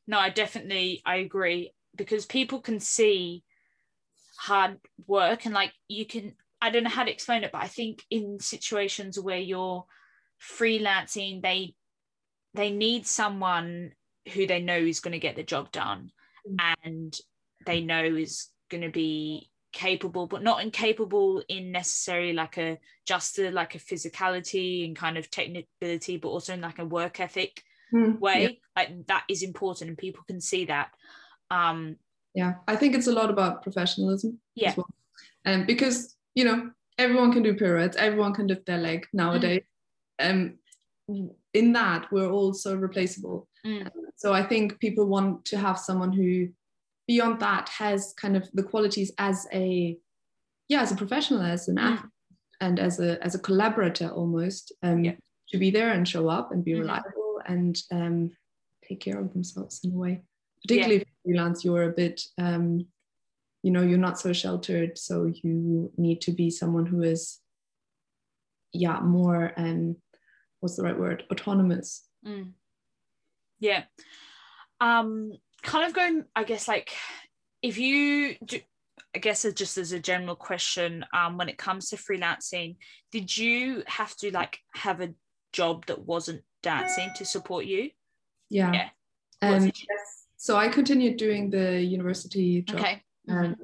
[0.06, 3.42] No, I definitely I agree because people can see
[4.38, 7.68] hard work and like you can I don't know how to explain it, but I
[7.68, 9.84] think in situations where you're
[10.40, 11.74] freelancing, they
[12.54, 13.92] they need someone
[14.34, 16.10] who they know is going to get the job done
[16.46, 16.74] mm.
[16.84, 17.16] and
[17.64, 22.76] they know is going to be capable but not incapable in necessarily like a
[23.06, 27.20] just a, like a physicality and kind of technicality but also in like a work
[27.20, 27.62] ethic
[27.94, 28.48] mm, way yeah.
[28.76, 30.90] like that is important and people can see that
[31.50, 31.96] um
[32.34, 34.86] yeah i think it's a lot about professionalism yeah well.
[35.44, 39.62] and um, because you know everyone can do pirouettes everyone can lift their leg nowadays
[40.20, 40.30] mm.
[40.30, 43.88] um in that we're all so replaceable mm.
[44.16, 46.48] so i think people want to have someone who
[47.06, 49.98] beyond that has kind of the qualities as a
[50.68, 51.82] yeah as a professional as an mm.
[51.82, 52.12] athlete
[52.60, 55.14] and as a as a collaborator almost um, yeah.
[55.48, 56.82] to be there and show up and be mm-hmm.
[56.82, 58.30] reliable and um,
[58.86, 60.22] take care of themselves in a way
[60.62, 61.02] particularly yeah.
[61.02, 62.86] if freelance you're a bit um,
[63.62, 67.38] you know you're not so sheltered so you need to be someone who is
[68.72, 69.96] yeah more um
[70.60, 72.52] what's the right word autonomous mm.
[73.58, 73.82] yeah
[74.80, 76.92] um kind of going, I guess, like
[77.62, 78.60] if you do,
[79.14, 82.76] I guess just as a general question, um, when it comes to freelancing,
[83.10, 85.14] did you have to like have a
[85.52, 87.90] job that wasn't dancing to support you?
[88.48, 88.72] Yeah.
[88.72, 88.88] Yeah.
[89.42, 90.26] Um, yes.
[90.40, 93.02] So I continued doing the university job Okay.
[93.28, 93.56] um,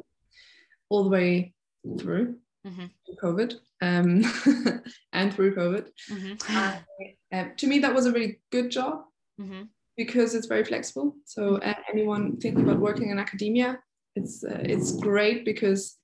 [0.90, 1.54] all the way
[1.98, 2.36] through
[2.66, 2.90] Mhm.
[3.22, 4.20] COVID um,
[5.14, 5.90] and through COVID.
[6.10, 6.36] Mhm.
[6.50, 6.84] I-
[7.32, 9.06] um, to me, that was a really good job
[9.40, 9.68] Mhm.
[9.96, 11.16] because it's very flexible.
[11.24, 13.80] So uh, anyone thinking about working in academia,
[14.14, 15.98] it's uh, it's great because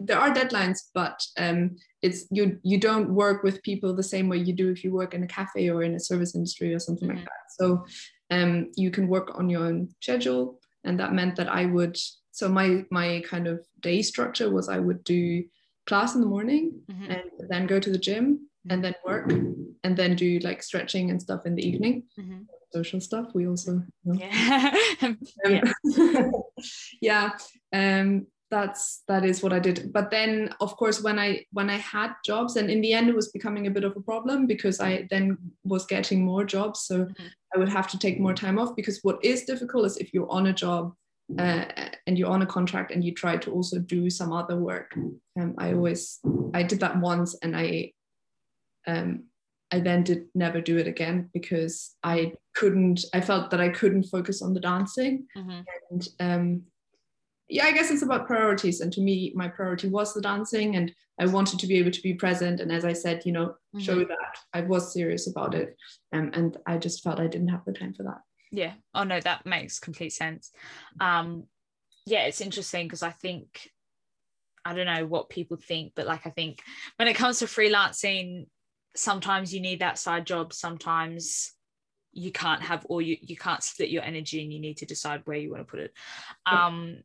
[0.00, 4.36] there are deadlines, but um, it's you you don't work with people the same way
[4.36, 7.08] you do if you work in a cafe or in a service industry or something
[7.08, 7.44] like that.
[7.58, 7.86] So
[8.30, 11.98] um, you can work on your own schedule, and that meant that I would.
[12.32, 15.44] So my my kind of day structure was I would do
[15.86, 17.10] class in the morning Mhm.
[17.10, 19.30] and then go to the gym and then work
[19.84, 22.46] and then do like stretching and stuff in the evening Mhm.
[22.72, 23.72] social stuff we also
[24.04, 24.20] you know.
[24.20, 24.74] Yeah.
[25.44, 25.72] Um, yeah.
[27.00, 27.30] yeah
[27.72, 31.76] um that's that is what i did but then of course when i when i
[31.76, 34.80] had jobs and in the end it was becoming a bit of a problem because
[34.80, 37.30] i then was getting more jobs so Mhm.
[37.54, 40.30] i would have to take more time off because what is difficult is if you're
[40.30, 40.94] on a job
[41.38, 41.64] uh,
[42.08, 44.92] and you're on a contract and you try to also do some other work
[45.38, 46.18] um, i always
[46.54, 47.92] i did that once and i
[48.86, 49.24] um,
[49.72, 54.04] I then did never do it again because I couldn't, I felt that I couldn't
[54.04, 55.28] focus on the dancing.
[55.36, 55.64] Mhm.
[55.90, 56.62] And um,
[57.50, 58.80] yeah, I guess it's about priorities.
[58.80, 62.00] And to me, my priority was the dancing and I wanted to be able to
[62.02, 62.60] be present.
[62.60, 64.08] And as I said, you know, show Mhm.
[64.08, 65.76] that I was serious about it.
[66.12, 68.22] Um, and I just felt I didn't have the time for that.
[68.50, 68.74] Yeah.
[68.94, 70.50] Oh no, that makes complete sense.
[71.00, 71.48] Um,
[72.06, 73.70] yeah, it's interesting because I think
[74.64, 76.62] I don't know what people think, but like I think
[76.96, 78.46] when it comes to freelancing,
[78.94, 81.52] sometimes you need that side job, sometimes
[82.12, 85.22] you can't have or you you can't split your energy and you need to decide
[85.24, 85.92] where you want to put it.
[86.46, 87.02] Um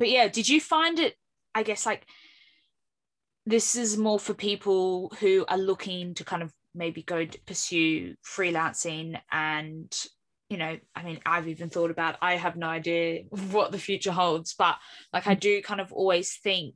[0.00, 1.14] but yeah, did you find it,
[1.54, 2.06] I guess like
[3.46, 9.20] this is more for people who are looking to kind of maybe go pursue freelancing
[9.32, 9.92] and
[10.48, 14.12] you know i mean i've even thought about i have no idea what the future
[14.12, 14.76] holds but
[15.12, 15.40] like i mm.
[15.40, 16.74] do kind of always think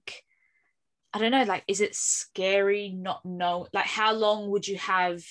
[1.12, 5.22] i don't know like is it scary not know like how long would you have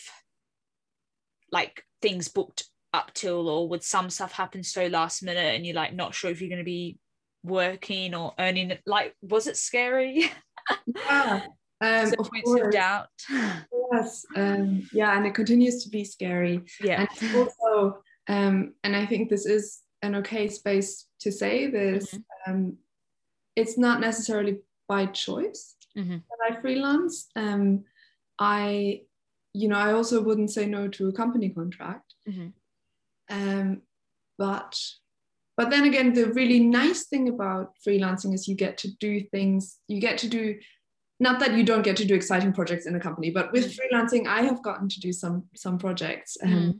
[1.51, 5.75] like things booked up till or would some stuff happen so last minute and you're
[5.75, 6.97] like not sure if you're going to be
[7.43, 10.31] working or earning like was it scary
[10.87, 11.41] Yeah.
[11.81, 12.73] Um, of points of course.
[12.73, 13.07] doubt
[13.91, 14.25] Yes.
[14.35, 15.15] Um, yeah.
[15.17, 16.61] And it continues to be scary.
[16.81, 22.17] yeah and also um, and i think this is an okay space to say this
[22.47, 22.77] um,
[23.55, 26.23] it's not necessarily by choice Mhm.
[26.29, 27.83] that i freelance um,
[28.39, 29.01] i
[29.53, 32.53] you know i also wouldn't say no to a company contract Mhm.
[33.29, 33.81] um,
[34.37, 34.79] but
[35.57, 39.79] but then again the really nice thing about freelancing is you get to do things
[39.87, 40.55] you get to do
[41.19, 44.25] not that you don't get to do exciting projects in a company but with freelancing
[44.27, 46.79] i have gotten to do some some projects um, Mm.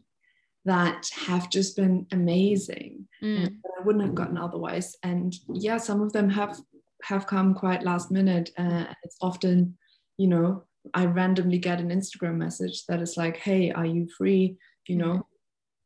[0.66, 3.44] that have just been amazing Mm.
[3.62, 4.96] that I wouldn't have gotten otherwise.
[5.04, 6.58] And yeah, some of them have
[7.04, 8.50] have come quite last minute.
[8.58, 9.78] Uh, it's often,
[10.18, 14.56] you know, I randomly get an Instagram message that is like, "Hey, are you free?
[14.88, 15.28] You know,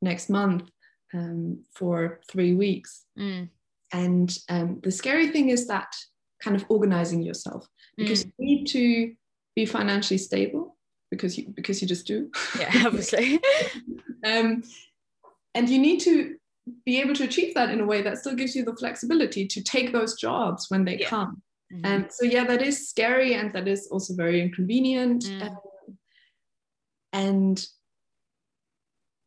[0.02, 0.70] next month
[1.14, 3.50] um, for three weeks?" Mm.
[3.94, 5.94] And um, the scary thing is that
[6.44, 7.68] kind of organizing yourself
[7.98, 9.14] because you need to
[9.56, 10.78] be financially stable
[11.10, 12.30] because you because you just do.
[12.60, 13.40] yeah obviously
[14.24, 14.62] um,
[15.56, 16.36] and you need to
[16.86, 19.64] be able to achieve that in a way that still gives you the flexibility to
[19.64, 21.08] take those jobs when they Yeah.
[21.10, 21.42] come.
[21.74, 21.82] Mhm.
[21.86, 25.24] And so, yeah, that is scary and that is also very inconvenient.
[25.24, 25.42] Mm.
[25.42, 25.98] Um,
[27.14, 27.68] and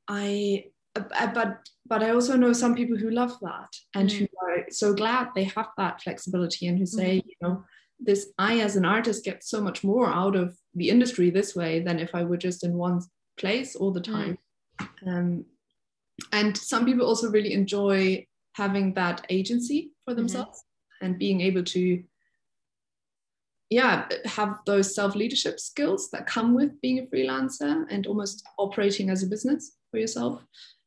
[0.09, 4.25] I, Uh, uh, but but I also know some people who love that and who
[4.25, 4.29] mm.
[4.43, 6.99] are so glad they have that flexibility and who mm-hmm.
[6.99, 7.65] say, you know,
[7.99, 11.81] this I as an artist get so much more out of the industry this way
[11.81, 13.01] than if I were just in one
[13.39, 14.13] place all the mm.
[14.13, 14.39] time.
[15.07, 15.45] Um,
[16.33, 20.21] and some people also really enjoy having that agency for mm-hmm.
[20.21, 20.63] themselves
[21.01, 22.03] and being able to
[23.71, 29.23] yeah have those self-leadership skills that come with being a freelancer and almost operating as
[29.23, 30.45] a business for yourself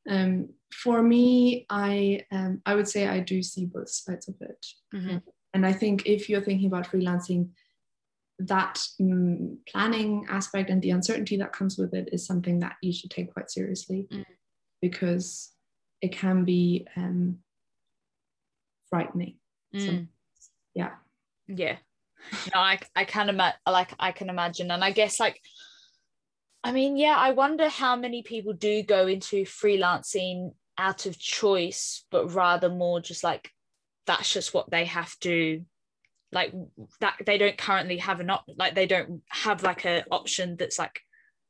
[0.09, 4.65] um, for me i um, i would say i do see both sides of it
[4.93, 5.21] Mhm.
[5.53, 7.49] and i think if you're thinking about freelancing
[8.39, 12.91] that mm, planning aspect and the uncertainty that comes with it is something that you
[12.91, 14.25] should take quite seriously Mm.
[14.81, 15.51] because
[16.01, 17.39] it can be um,
[18.89, 19.37] frightening
[19.73, 20.07] So- Mm.
[20.75, 20.95] yeah
[21.47, 21.77] yeah
[22.53, 25.39] no i, I can imagine like i can imagine and i guess like
[26.63, 32.05] i mean yeah i wonder how many people do go into freelancing out of choice
[32.11, 33.49] but rather more just like
[34.07, 35.63] that's just what they have to
[36.31, 36.53] like
[36.99, 40.79] that they don't currently have an op like they don't have like a option that's
[40.79, 40.99] like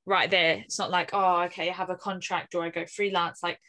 [0.05, 0.61] right there.
[0.66, 3.41] It's not like oh okay i have a contract or i go freelance.
[3.41, 3.59] Like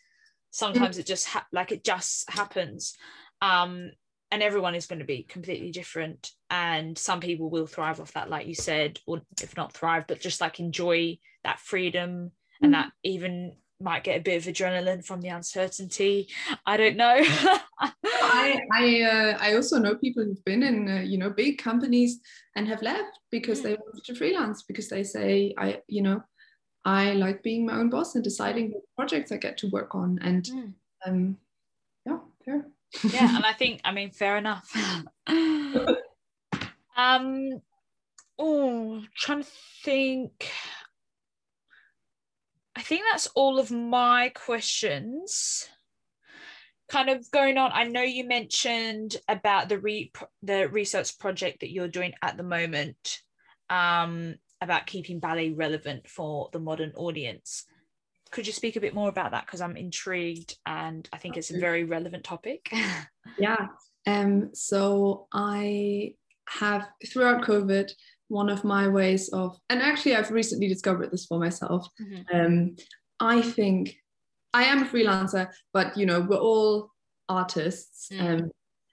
[0.51, 2.97] sometimes it just ha- like it just happens.
[3.41, 3.91] Um
[4.31, 8.31] and everyone is going to be completely different and some people will thrive off that
[8.31, 12.33] like you said or if not thrive but just like enjoy that freedom
[12.63, 16.29] and that even might get a bit of adrenaline from the uncertainty.
[16.67, 17.17] I don't know.
[17.19, 22.21] I I, uh, I also know people who've been in uh, you know big companies
[22.57, 26.23] and have left because they wanted to freelance because they say i you know
[26.85, 30.19] i like being my own boss and deciding what projects i get to work on.
[30.23, 30.73] And mm.
[31.07, 31.37] um
[32.07, 32.67] yeah fair.
[33.03, 34.71] Yeah and i think i mean fair enough.
[36.97, 37.61] Um
[38.39, 39.49] oh trying to
[39.83, 40.49] think
[42.77, 45.69] I think that's all of my questions.
[46.89, 50.13] Kind of going on, I know you mentioned about the re
[50.43, 53.21] the research project that you're doing at the moment
[53.71, 57.65] um, about keeping ballet relevant for the modern audience.
[58.31, 59.47] Could you speak a bit more about that?
[59.47, 62.73] Because I'm intrigued and I think it's a very relevant topic.
[63.39, 63.69] yeah.
[64.07, 66.15] Um, so I
[66.49, 67.91] have throughout COVID
[68.35, 71.89] one of my ways of, and actually, I've recently discovered this for myself.
[72.03, 72.37] Mm-hmm.
[72.37, 72.77] Um,
[73.21, 73.97] I think
[74.53, 76.91] I am a freelancer, but you know, we're all
[77.29, 78.09] artists.
[78.13, 78.21] Mm.
[78.21, 78.51] Um,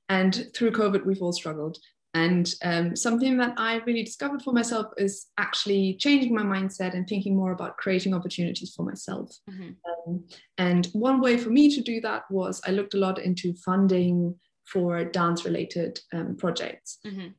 [0.09, 1.77] and through COVID, we've all struggled.
[2.13, 7.07] And um, something that I really discovered for myself is actually changing my mindset and
[7.07, 9.33] thinking more about creating opportunities for myself.
[9.49, 9.71] Mm-hmm.
[9.89, 10.25] Um,
[10.57, 14.35] and one way for me to do that was I looked a lot into funding
[14.65, 16.99] for dance related um, projects.
[17.07, 17.29] Mm-hmm.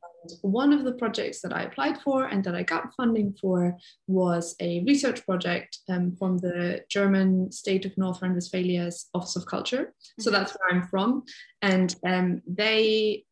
[0.41, 4.55] One of the projects that I applied for and that I got funding for was
[4.59, 9.83] a research project um, from the German state of North Rhine-Westphalia's Office of Culture.
[9.83, 10.21] Mm-hmm.
[10.21, 11.23] So that's where I'm from.
[11.61, 13.25] And um, they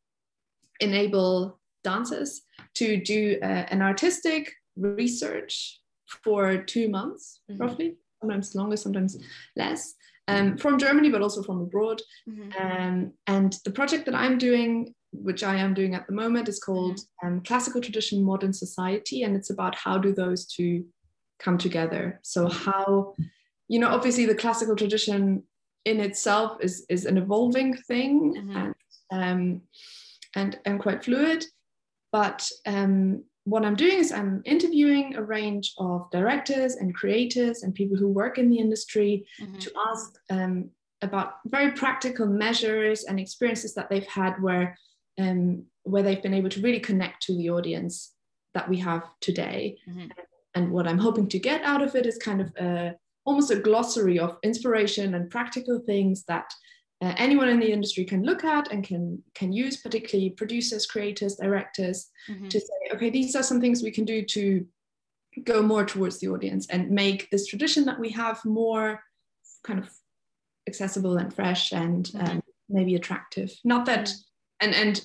[0.80, 2.42] enable dancers
[2.76, 5.80] to do uh, an artistic research
[6.24, 7.62] for two months, mm-hmm.
[7.62, 9.18] roughly, sometimes longer, sometimes
[9.56, 9.94] less
[10.28, 12.02] um, from Germany, but also from abroad.
[12.30, 12.52] Mm-hmm.
[12.62, 16.59] Um, and the project that I'm doing, which I am doing at the moment, is
[16.59, 17.28] called mm-hmm.
[17.28, 19.24] um, Classical Tradition, Modern Society.
[19.24, 20.86] And it's about how do those two
[21.39, 22.20] come together.
[22.24, 23.14] So, how,
[23.68, 25.43] you know, obviously the classical tradition
[25.86, 28.57] in itself is, is an evolving thing mm-hmm.
[28.57, 28.76] and,
[29.12, 29.62] um,
[30.36, 31.45] and, and quite fluid.
[32.12, 37.74] But um, what I'm doing is I'm interviewing a range of directors and creators and
[37.74, 39.57] people who work in the industry mm-hmm.
[39.57, 40.70] to ask um,
[41.01, 44.78] about very practical measures and experiences that they've had where
[45.22, 48.13] um, where they've been able to really connect to the audience
[48.53, 49.78] that we have today.
[49.89, 50.07] Mm-hmm.
[50.55, 52.95] And what I'm hoping to get out of it is kind of a,
[53.26, 56.51] almost a glossary of inspiration and practical things that
[57.01, 61.36] uh, anyone in the industry can look at and can can use particularly producers creators
[61.36, 62.47] directors mm-hmm.
[62.47, 64.65] to say okay these are some things we can do to
[65.43, 69.01] go more towards the audience and make this tradition that we have more
[69.63, 69.89] kind of
[70.67, 72.38] accessible and fresh and mm-hmm.
[72.38, 74.31] um, maybe attractive not that mm-hmm.
[74.62, 75.01] And and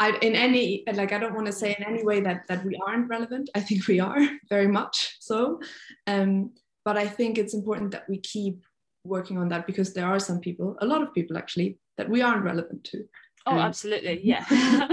[0.00, 2.78] I, in any like I don't want to say in any way that that we
[2.86, 3.50] aren't relevant.
[3.54, 5.60] I think we are very much so,
[6.06, 6.52] um,
[6.84, 8.64] but I think it's important that we keep
[9.04, 12.22] working on that because there are some people, a lot of people actually, that we
[12.22, 13.04] aren't relevant to.
[13.46, 14.20] Oh, um, absolutely.
[14.24, 14.44] Yeah.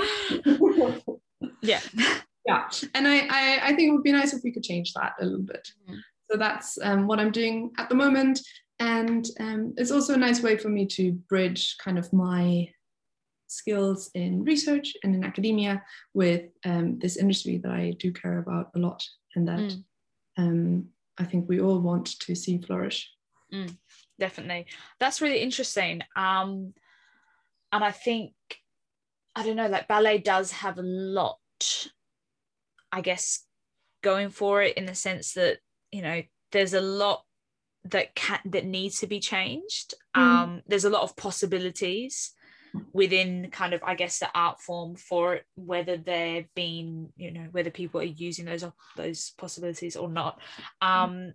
[1.61, 1.79] yeah.
[2.45, 2.69] Yeah.
[2.93, 5.25] And I, I, I, think it would be nice if we could change that a
[5.25, 5.67] little bit.
[5.89, 5.99] Mm.
[6.29, 8.39] So that's um, what I'm doing at the moment.
[8.79, 12.67] And um, it's also a nice way for me to bridge kind of my
[13.51, 15.83] skills in research and in academia
[16.13, 19.03] with um, this industry that I do care about a lot
[19.35, 19.83] and that mm.
[20.37, 20.85] um,
[21.17, 23.09] I think we all want to see flourish.
[23.53, 23.75] Mm
[24.21, 24.67] definitely
[24.99, 26.73] that's really interesting um
[27.71, 28.33] and i think
[29.35, 31.39] i don't know like ballet does have a lot
[32.91, 33.43] i guess
[34.03, 35.57] going for it in the sense that
[35.91, 36.21] you know
[36.51, 37.23] there's a lot
[37.83, 40.21] that can that needs to be changed mm.
[40.21, 42.33] um there's a lot of possibilities
[42.93, 47.47] within kind of i guess the art form for it, whether they're being you know
[47.51, 48.65] whether people are using those
[48.95, 50.39] those possibilities or not.
[50.81, 51.33] Um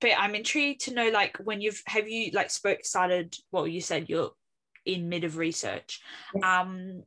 [0.00, 3.80] but I'm intrigued to know like when you've have you like spoke started well you
[3.80, 4.32] said you're
[4.84, 6.00] in mid of research
[6.42, 7.02] um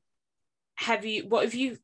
[0.75, 1.77] have you what have you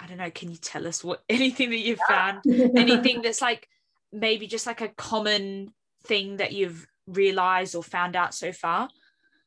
[0.00, 2.42] I don't know can you tell us what anything that you've found?
[2.46, 3.68] Anything that's like
[4.12, 5.72] maybe just like a common
[6.04, 8.88] thing that you've realized or found out so far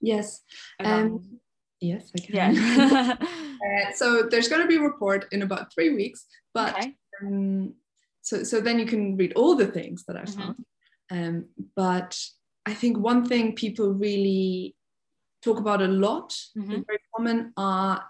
[0.02, 0.42] yes
[0.84, 1.40] um,
[1.80, 5.94] yes I can yeah uh, so there's going to be a report in about three
[5.94, 6.96] weeks but okay.
[7.24, 7.74] um,
[8.22, 10.40] so so then you can read all the things that mm-hmm.
[10.40, 10.66] found
[11.12, 11.46] um,
[11.76, 12.18] but
[12.66, 14.76] I think one thing people really
[15.44, 16.82] talk about a lot, mm-hmm.
[16.88, 18.04] very common, are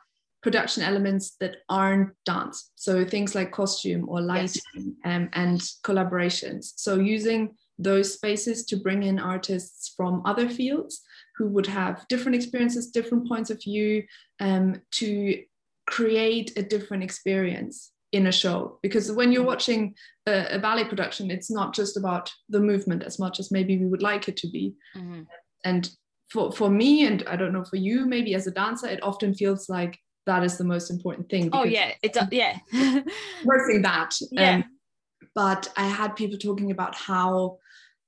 [0.44, 2.72] production elements that aren't dance.
[2.76, 4.86] So things like costume or lighting yes.
[5.06, 6.74] um, and collaborations.
[6.76, 11.02] So using those spaces to bring in artists from other fields
[11.42, 14.04] who would have different experiences, different points of view,
[14.40, 15.42] um, to
[15.88, 18.78] create a different experience in a show.
[18.84, 19.96] Because when you're watching
[20.28, 23.88] a, a, ballet production, it's not just about the movement as much as maybe we
[23.88, 24.76] would like it to be.
[24.96, 25.22] Mm-hmm.
[25.66, 25.90] And
[26.30, 29.34] for, for me, and I don't know for you, maybe as a dancer, it often
[29.34, 31.50] feels like that is the most important thing.
[31.54, 32.60] Oh yeah, it's yeah.
[33.44, 34.14] Versing that.
[34.32, 34.58] Yeah.
[34.58, 34.66] Um,
[35.34, 37.58] but I had people talking about how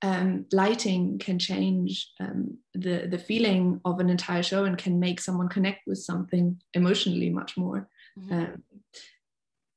[0.03, 5.21] um, lighting can change um, the the feeling of an entire show and can make
[5.21, 7.89] someone connect with something emotionally much more.
[8.19, 8.33] Mm-hmm.
[8.33, 8.63] Um,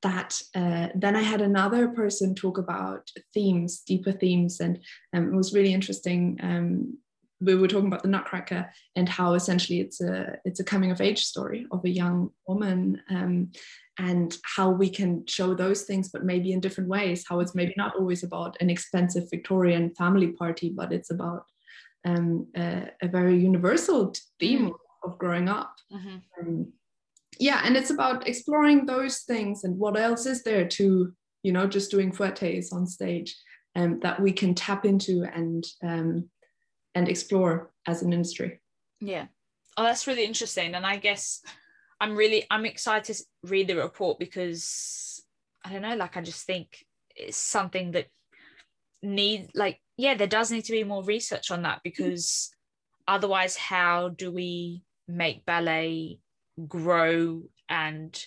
[0.02, 4.78] that uh, then I had another person talk about themes, deeper themes, and
[5.14, 6.38] um, it was really interesting.
[7.40, 11.00] We were talking about the Nutcracker and how essentially it's a it's a coming of
[11.00, 13.50] age story of a young woman um,
[13.98, 17.74] and how we can show those things but maybe in different ways how it's maybe
[17.76, 21.44] not always about an expensive victorian family party but it's about
[22.04, 24.74] um, a, a, very universal theme mm.
[25.04, 26.16] of growing up mm-hmm.
[26.40, 26.72] um,
[27.38, 31.12] yeah and it's about exploring those things and what else is there to
[31.42, 33.36] you know just doing fouettés on stage
[33.74, 36.28] um, that we can tap into and um,
[36.96, 38.60] and explore as an industry
[39.00, 39.26] yeah
[39.76, 41.42] oh that's really interesting and i guess
[42.00, 45.22] I'm really I'm excited to read the report because
[45.64, 46.84] I don't know, like I just think
[47.14, 48.08] it's something that
[49.02, 52.50] need like yeah, there does need to be more research on that because
[53.08, 56.18] otherwise, how do we make ballet
[56.68, 58.26] grow and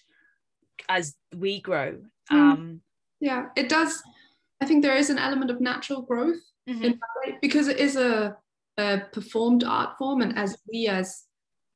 [0.88, 2.00] as we grow?
[2.32, 2.36] Mm.
[2.36, 2.82] Um,
[3.20, 4.02] yeah, it does.
[4.62, 6.84] I think there is an element of natural growth mm-hmm.
[6.84, 8.36] in ballet because it is a,
[8.80, 11.26] a performed art form, and as we as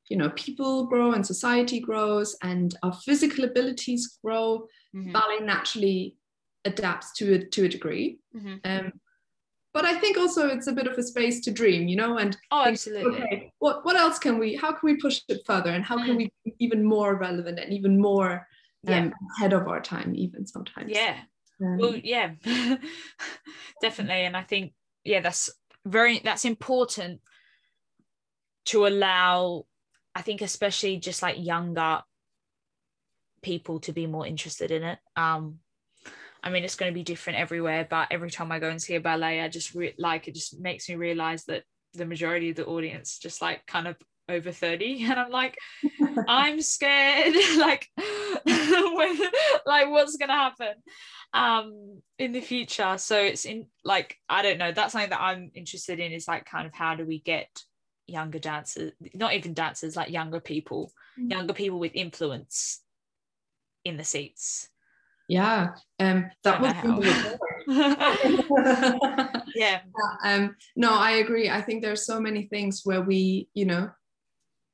[0.08, 5.12] you know people grow and society grows and our physical abilities grow mm-hmm.
[5.12, 6.16] ballet naturally
[6.64, 8.56] adapts to a to a degree mm-hmm.
[8.64, 8.92] um,
[9.72, 12.36] but i think also it's a bit of a space to dream you know and
[12.50, 15.84] oh absolutely okay what what else can we how can we push it further and
[15.84, 16.06] how mm.
[16.06, 18.46] can we be even more relevant and even more
[18.86, 19.10] um, yeah.
[19.38, 21.16] ahead of our time even sometimes yeah
[21.62, 22.32] um, well yeah
[23.80, 24.72] definitely and i think
[25.04, 25.50] yeah that's
[25.84, 27.20] very that's important
[28.66, 29.66] to allow
[30.14, 32.02] I think especially just like younger
[33.42, 34.98] people to be more interested in it.
[35.16, 35.58] Um,
[36.42, 38.94] I mean, it's going to be different everywhere, but every time I go and see
[38.94, 41.64] a ballet, I just re- like it just makes me realize that
[41.94, 43.96] the majority of the audience just like kind of
[44.28, 45.58] over 30 and i'm like
[46.28, 47.88] i'm scared like
[48.44, 49.18] when,
[49.66, 50.74] like what's gonna happen
[51.34, 52.96] um in the future.
[52.96, 56.46] So it's in like i don't know that's something that i'm interested in is like
[56.46, 57.62] kind of how do we get
[58.06, 61.30] younger dancers not even dancers like younger people mm-hmm.
[61.30, 62.80] younger people with influence
[63.84, 64.68] in the seats.
[65.28, 65.68] Yeah
[66.00, 66.74] um that was
[69.54, 69.80] yeah.
[70.22, 71.50] Um no i agree.
[71.50, 73.90] I think there's so many things where we you know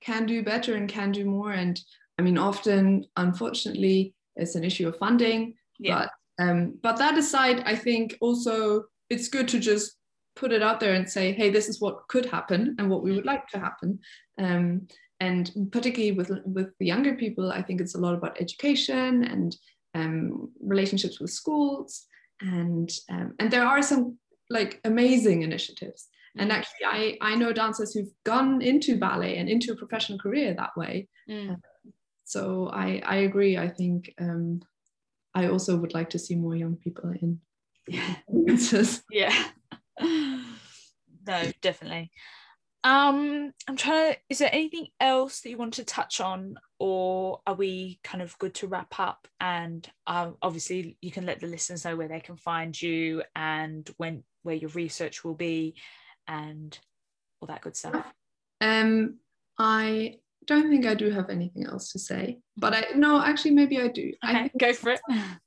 [0.00, 1.52] can do better and can do more.
[1.52, 1.80] And
[2.18, 5.98] i mean often unfortunately it's an issue of funding yeah.
[5.98, 6.11] but
[6.41, 9.97] um but that aside i think also it's good to just
[10.36, 13.12] put it out there and say, hey, this is what could happen and what we
[13.12, 13.99] would like to happen.
[14.38, 14.88] Um,
[15.20, 19.55] and particularly with with the younger people, I think it's a lot about education and
[19.95, 22.07] um, relationships with schools,
[22.41, 24.18] and um, and there are some
[24.49, 26.09] like amazing initiatives.
[26.38, 26.55] And mm.
[26.55, 30.74] actually, I I know dancers who've gone into ballet and into a professional career that
[30.74, 31.07] way.
[31.28, 31.57] Mm.
[32.24, 33.59] so I I agree.
[33.59, 34.62] I think um,
[35.35, 37.41] I also would like to see more young people in.
[37.87, 38.16] Yeah.
[39.11, 39.45] yeah.
[40.01, 42.11] no, definitely.
[42.83, 44.18] Um, I'm trying to.
[44.31, 48.39] Is there anything else that you want to touch on, or are we kind of
[48.39, 49.28] good to wrap up?
[49.39, 53.89] And um, obviously, you can let the listeners know where they can find you and
[53.99, 55.74] when where your research will be,
[56.26, 56.78] and
[57.41, 58.12] all that good stuff.
[58.62, 59.18] Um,
[59.59, 60.16] I
[60.51, 63.86] don't think I do have anything else to say, but I no, actually, maybe I
[63.86, 64.12] do.
[64.24, 65.01] Okay, I go for it.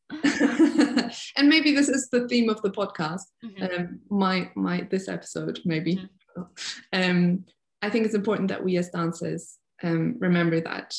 [1.37, 3.23] and maybe this is the theme of the podcast.
[3.43, 3.63] Mm-hmm.
[3.63, 5.97] Um, my my this episode maybe.
[5.97, 6.43] Mm-hmm.
[6.93, 7.45] Um,
[7.81, 10.95] I think it's important that we as dancers um, remember that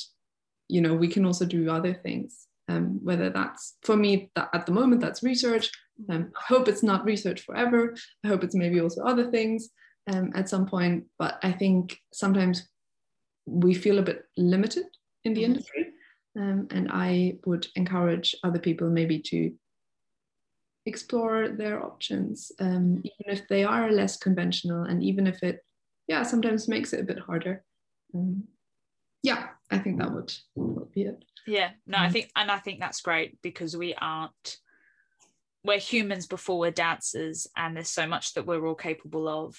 [0.69, 2.47] you know we can also do other things.
[2.69, 5.71] Um, whether that's for me that at the moment that's research.
[6.11, 7.95] Um, I hope it's not research forever.
[8.23, 9.71] I hope it's maybe also other things
[10.13, 11.05] um, at some point.
[11.19, 12.69] But I think sometimes
[13.47, 14.85] we feel a bit limited
[15.25, 15.53] in the mm-hmm.
[15.53, 15.87] industry.
[16.37, 19.53] Um, and I would encourage other people maybe to
[20.87, 25.65] explore their options, um, even if they are less conventional, and even if it,
[26.09, 27.65] yeah, sometimes makes it a bit harder.
[28.15, 28.45] Um,
[29.23, 31.25] yeah, I think that would, would be it.
[31.47, 32.13] Yeah, no, I mm.
[32.13, 34.59] think, and I think that's great because we aren't
[35.65, 39.57] we're humans before we're dancers and there's so much that we're all capable of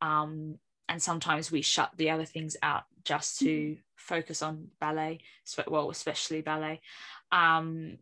[0.00, 0.58] um,
[0.88, 3.80] and sometimes we shut the other things out just to mm-hmm.
[3.96, 5.20] focus on ballet
[5.66, 6.80] well especially ballet
[7.32, 7.98] um,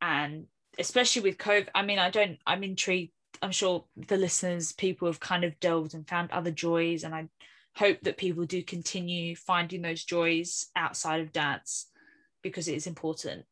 [0.00, 0.46] and
[0.78, 3.12] especially with covid i mean i don't i'm intrigued
[3.42, 7.28] i'm sure the listeners people have kind of delved and found other joys and i
[7.76, 11.86] hope that people do continue finding those joys outside of dance
[12.42, 13.44] because it is important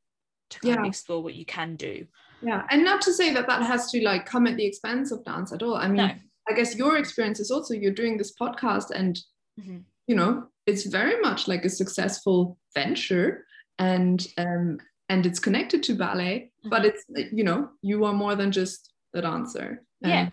[0.51, 0.81] to kind yeah.
[0.81, 2.07] of explore what you can do
[2.43, 5.25] yeah and not to say that that has to like come at the expense of
[5.25, 6.11] dance at all i mean no.
[6.51, 9.21] I guess your experience is also you're doing this podcast and
[9.59, 9.79] mm-hmm.
[10.07, 13.47] you know it's very much like a successful venture
[13.79, 14.79] and um
[15.09, 16.71] and it's connected to ballet mm-hmm.
[16.71, 19.83] but it's you know you are more than just the dancer.
[20.01, 20.31] Yeah.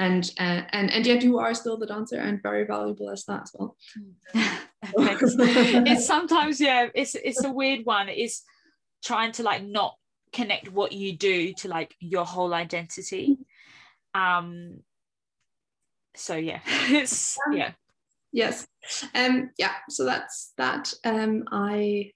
[0.00, 3.42] And uh, and and yet you are still the dancer and very valuable as that
[3.42, 3.76] as well.
[4.96, 8.44] It's sometimes yeah it's it's a weird one it's
[9.04, 9.96] trying to like not
[10.32, 13.38] connect what you do to like your whole identity.
[14.14, 14.84] Um
[16.18, 16.60] so yeah.
[16.66, 17.72] It's yeah.
[18.32, 18.66] yes.
[19.14, 20.92] Um yeah so that's that.
[21.04, 22.10] Um i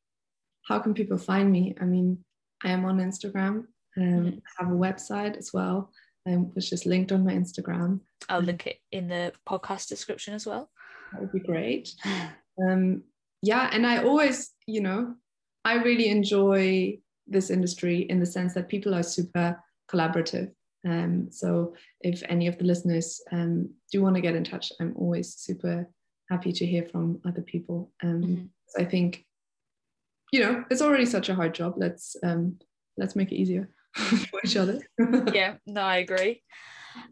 [0.68, 1.74] how can people find me?
[1.80, 2.18] I mean
[2.62, 3.64] i am on instagram.
[3.96, 4.38] Um mm-hmm.
[4.58, 5.90] I have a website as well
[6.26, 8.00] um, which is linked on my instagram.
[8.28, 10.70] I'll link it in the podcast description as well.
[11.12, 11.90] that would be great.
[12.68, 13.04] Um
[13.40, 15.14] yeah and i always you know
[15.64, 19.58] i really enjoy this industry in the sense that people are super
[19.90, 20.50] collaborative.
[20.86, 24.94] Um, so if any of the listeners um, do want to get in touch, I'm
[24.96, 25.88] always super
[26.30, 27.92] happy to hear from other people.
[28.02, 28.44] Um, mm-hmm.
[28.68, 29.24] so I think,
[30.32, 31.74] you know, it's already such a hard job.
[31.76, 32.58] Let's um,
[32.96, 34.80] let's make it easier for each other.
[35.32, 36.42] yeah, no, I agree.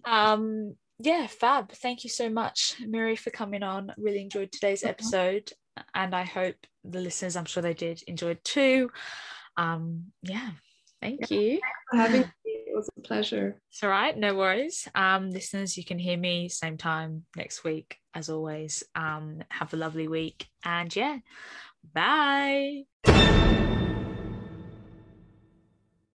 [0.04, 1.72] Um, yeah, fab.
[1.72, 3.92] Thank you so much, Miri, for coming on.
[3.96, 5.52] Really enjoyed today's episode,
[5.94, 8.90] and I hope the listeners, I'm sure they did, enjoyed too
[9.56, 10.50] um, yeah,
[11.00, 11.60] thank yeah, you.
[11.90, 12.26] for having me.
[12.44, 13.60] It was a pleasure.
[13.70, 14.88] It's all right, no worries.
[14.94, 18.82] Um, listeners, you can hear me same time next week as always.
[18.94, 21.18] Um, have a lovely week and yeah,
[21.92, 22.84] bye.